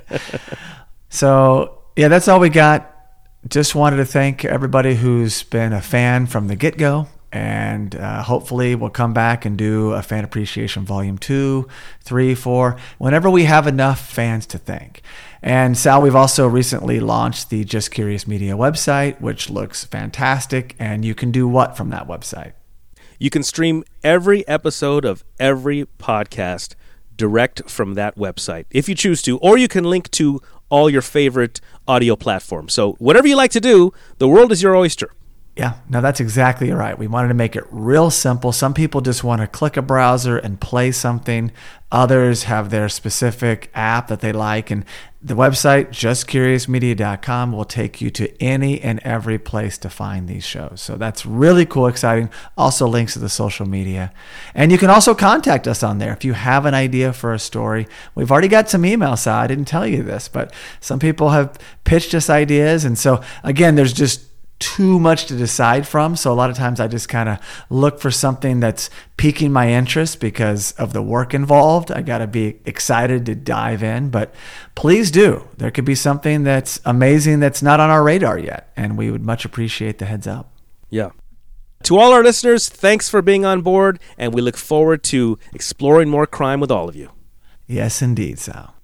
So 1.09 1.79
yeah, 1.97 2.09
that's 2.09 2.27
all 2.29 2.41
we 2.41 2.49
got. 2.49 2.89
Just 3.49 3.75
wanted 3.75 3.97
to 3.97 4.05
thank 4.05 4.45
everybody 4.45 4.95
who's 4.95 5.43
been 5.43 5.73
a 5.73 5.83
fan 5.83 6.27
from 6.27 6.47
the 6.47 6.55
get 6.55 6.79
go. 6.79 7.09
And 7.33 7.97
uh, 7.97 8.23
hopefully, 8.23 8.75
we'll 8.75 8.91
come 8.91 9.15
back 9.15 9.45
and 9.45 9.57
do 9.57 9.93
a 9.93 10.03
fan 10.03 10.23
appreciation 10.23 10.85
volume 10.85 11.17
two, 11.17 11.67
three, 12.03 12.35
four, 12.35 12.77
whenever 12.99 13.31
we 13.31 13.45
have 13.45 13.67
enough 13.67 14.07
fans 14.07 14.47
to 14.47 14.59
thank. 14.59 15.01
And 15.43 15.77
Sal, 15.77 16.03
we've 16.03 16.15
also 16.15 16.47
recently 16.47 17.01
launched 17.01 17.49
the 17.49 17.65
Just 17.65 17.91
Curious 17.91 18.29
Media 18.29 18.53
website, 18.53 19.19
which 19.21 19.49
looks 19.49 19.83
fantastic. 19.83 20.77
And 20.79 21.05
you 21.05 21.15
can 21.15 21.33
do 21.33 21.49
what 21.49 21.75
from 21.77 21.89
that 21.89 22.07
website? 22.07 22.53
You 23.19 23.31
can 23.31 23.43
stream 23.43 23.83
every 24.05 24.47
episode 24.47 25.05
of 25.05 25.25
every 25.41 25.87
podcast 25.99 26.75
direct 27.17 27.69
from 27.69 27.95
that 27.95 28.17
website 28.17 28.67
if 28.71 28.89
you 28.89 28.95
choose 28.95 29.23
to, 29.23 29.39
or 29.39 29.57
you 29.57 29.69
can 29.69 29.85
link 29.85 30.11
to 30.13 30.41
all 30.73 30.89
your 30.89 31.03
favorite 31.03 31.61
audio 31.87 32.17
platforms. 32.17 32.73
So, 32.73 32.93
whatever 32.93 33.29
you 33.29 33.37
like 33.37 33.53
to 33.53 33.61
do, 33.61 33.93
the 34.17 34.27
world 34.27 34.51
is 34.51 34.63
your 34.63 34.75
oyster. 34.75 35.11
Yeah, 35.55 35.75
no, 35.87 36.01
that's 36.01 36.21
exactly 36.21 36.71
right. 36.71 36.99
We 36.99 37.07
wanted 37.07 37.29
to 37.29 37.35
make 37.35 37.57
it 37.57 37.65
real 37.71 38.11
simple. 38.11 38.53
Some 38.53 38.73
people 38.73 39.03
just 39.03 39.23
want 39.23 39.43
to 39.43 39.47
click 39.47 39.77
a 39.77 39.83
browser 39.83 40.39
and 40.39 40.59
play 40.59 40.93
something. 40.93 41.53
Others 41.91 42.45
have 42.45 42.71
their 42.71 42.89
specific 42.89 43.71
app 43.75 44.09
that 44.09 44.21
they 44.21 44.33
like. 44.33 44.71
And 44.71 44.87
the 45.21 45.35
website, 45.35 45.91
justcuriousmedia.com, 45.91 47.53
will 47.53 47.67
take 47.67 48.01
you 48.01 48.09
to 48.13 48.43
any 48.43 48.81
and 48.81 48.99
every 49.01 49.39
place 49.39 49.77
to 49.79 49.91
find 49.91 50.27
these 50.27 50.43
shows. 50.43 50.81
So 50.81 50.97
that's 50.97 51.27
really 51.27 51.67
cool, 51.67 51.87
exciting. 51.87 52.31
Also, 52.57 52.89
links 52.89 53.13
to 53.13 53.19
the 53.19 53.29
social 53.29 53.67
media. 53.67 54.11
And 54.55 54.73
you 54.73 54.79
can 54.79 54.89
also 54.89 55.15
contact 55.15 55.69
us 55.69 55.83
on 55.83 55.99
there 55.99 56.15
if 56.15 56.25
you 56.25 56.33
have 56.33 56.65
an 56.65 56.73
idea 56.73 57.13
for 57.13 57.35
a 57.35 57.39
story. 57.39 57.87
We've 58.15 58.33
already 58.33 58.49
got 58.49 58.71
some 58.71 58.85
emails, 58.85 59.19
so 59.19 59.33
I 59.33 59.49
didn't 59.49 59.67
tell 59.67 59.87
you 59.87 60.03
this, 60.03 60.29
but 60.29 60.51
some 60.81 60.99
people 60.99 61.29
have 61.29 61.59
pitched 61.85 62.15
us 62.15 62.31
ideas. 62.31 62.87
And 62.87 62.99
so, 62.99 63.23
again, 63.45 63.75
there's 63.75 63.93
just 63.93 64.32
too 64.63 64.99
much 64.99 65.27
to 65.27 65.37
decide 65.37 65.87
from. 65.87 66.17
So 66.17 66.33
a 66.33 66.35
lot 66.35 66.51
of 66.51 66.57
times 66.57 66.81
I 66.81 66.89
just 66.89 67.09
kind 67.09 67.29
of 67.29 67.39
look 67.69 68.01
for 68.01 68.11
something 68.11 68.61
that's 68.61 68.89
piquing 69.17 69.53
my 69.53 69.71
interest 69.71 70.21
because 70.21 70.73
of 70.73 70.93
the 70.93 71.03
work 71.03 71.35
involved. 71.35 71.91
I 71.91 72.03
got 72.03 72.19
to 72.19 72.27
be 72.27 72.61
excited 72.65 73.27
to 73.27 73.35
dive 73.35 73.83
in, 73.83 74.11
but 74.11 74.35
please 74.75 75.11
do. 75.11 75.49
There 75.57 75.71
could 75.71 75.85
be 75.85 75.95
something 75.95 76.45
that's 76.45 76.81
amazing 76.85 77.41
that's 77.41 77.63
not 77.63 77.81
on 77.81 77.91
our 77.91 78.03
radar 78.03 78.39
yet, 78.39 78.73
and 78.77 78.97
we 78.97 79.11
would 79.11 79.25
much 79.25 79.45
appreciate 79.45 79.99
the 79.99 80.07
heads 80.07 80.27
up. 80.27 80.53
Yeah. 80.89 81.11
To 81.85 81.99
all 81.99 82.13
our 82.13 82.23
listeners, 82.23 82.69
thanks 82.69 83.09
for 83.09 83.23
being 83.23 83.45
on 83.45 83.63
board, 83.63 83.99
and 84.17 84.33
we 84.33 84.41
look 84.41 84.57
forward 84.57 85.03
to 85.05 85.39
exploring 85.53 86.09
more 86.09 86.27
crime 86.27 86.61
with 86.61 86.71
all 86.71 86.89
of 86.89 86.95
you. 86.95 87.11
Yes, 87.67 88.03
indeed, 88.03 88.39
Sal. 88.39 88.75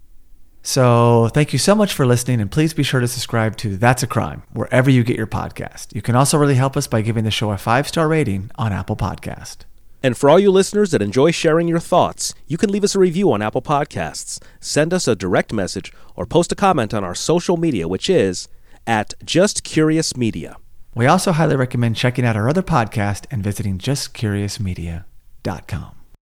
So, 0.63 1.31
thank 1.33 1.53
you 1.53 1.59
so 1.59 1.75
much 1.75 1.95
for 1.95 2.05
listening, 2.05 2.41
and 2.41 2.51
please 2.51 2.75
be 2.75 2.83
sure 2.83 3.01
to 3.01 3.09
subscribe 3.09 3.57
to 3.59 3.77
That's 3.77 4.03
a 4.03 4.07
Crime 4.07 4.43
wherever 4.53 4.91
you 4.91 5.03
get 5.03 5.17
your 5.17 5.27
podcast. 5.27 5.95
You 5.95 6.03
can 6.03 6.15
also 6.15 6.37
really 6.37 6.57
help 6.57 6.77
us 6.77 6.87
by 6.87 7.01
giving 7.01 7.25
the 7.25 7.31
show 7.31 7.53
a 7.53 7.59
five 7.59 7.89
star 7.89 8.09
rating 8.09 8.51
on 8.57 8.73
Apple 8.73 8.97
Podcast. 8.97 9.59
And 10.03 10.17
for 10.17 10.31
all 10.31 10.39
you 10.39 10.51
listeners 10.51 10.93
that 10.93 11.03
enjoy 11.03 11.33
sharing 11.33 11.69
your 11.69 11.81
thoughts, 11.81 12.33
you 12.47 12.57
can 12.57 12.71
leave 12.71 12.85
us 12.85 12.95
a 12.95 13.01
review 13.01 13.33
on 13.33 13.43
Apple 13.43 13.63
Podcasts, 13.63 14.41
send 14.61 14.95
us 14.95 15.09
a 15.09 15.17
direct 15.17 15.53
message, 15.53 15.93
or 16.15 16.25
post 16.27 16.53
a 16.53 16.57
comment 16.57 16.95
on 16.95 17.03
our 17.03 17.17
social 17.17 17.57
media, 17.57 17.89
which 17.89 18.09
is 18.09 18.47
at 18.87 19.15
Just 19.25 19.65
Curious 19.65 20.17
Media. 20.17 20.57
We 20.95 21.07
also 21.07 21.33
highly 21.33 21.57
recommend 21.57 21.97
checking 21.97 22.25
out 22.25 22.37
our 22.37 22.49
other 22.49 22.63
podcast 22.63 23.25
and 23.31 23.43
visiting 23.43 23.79
justcuriousmedia.com. 23.79 25.98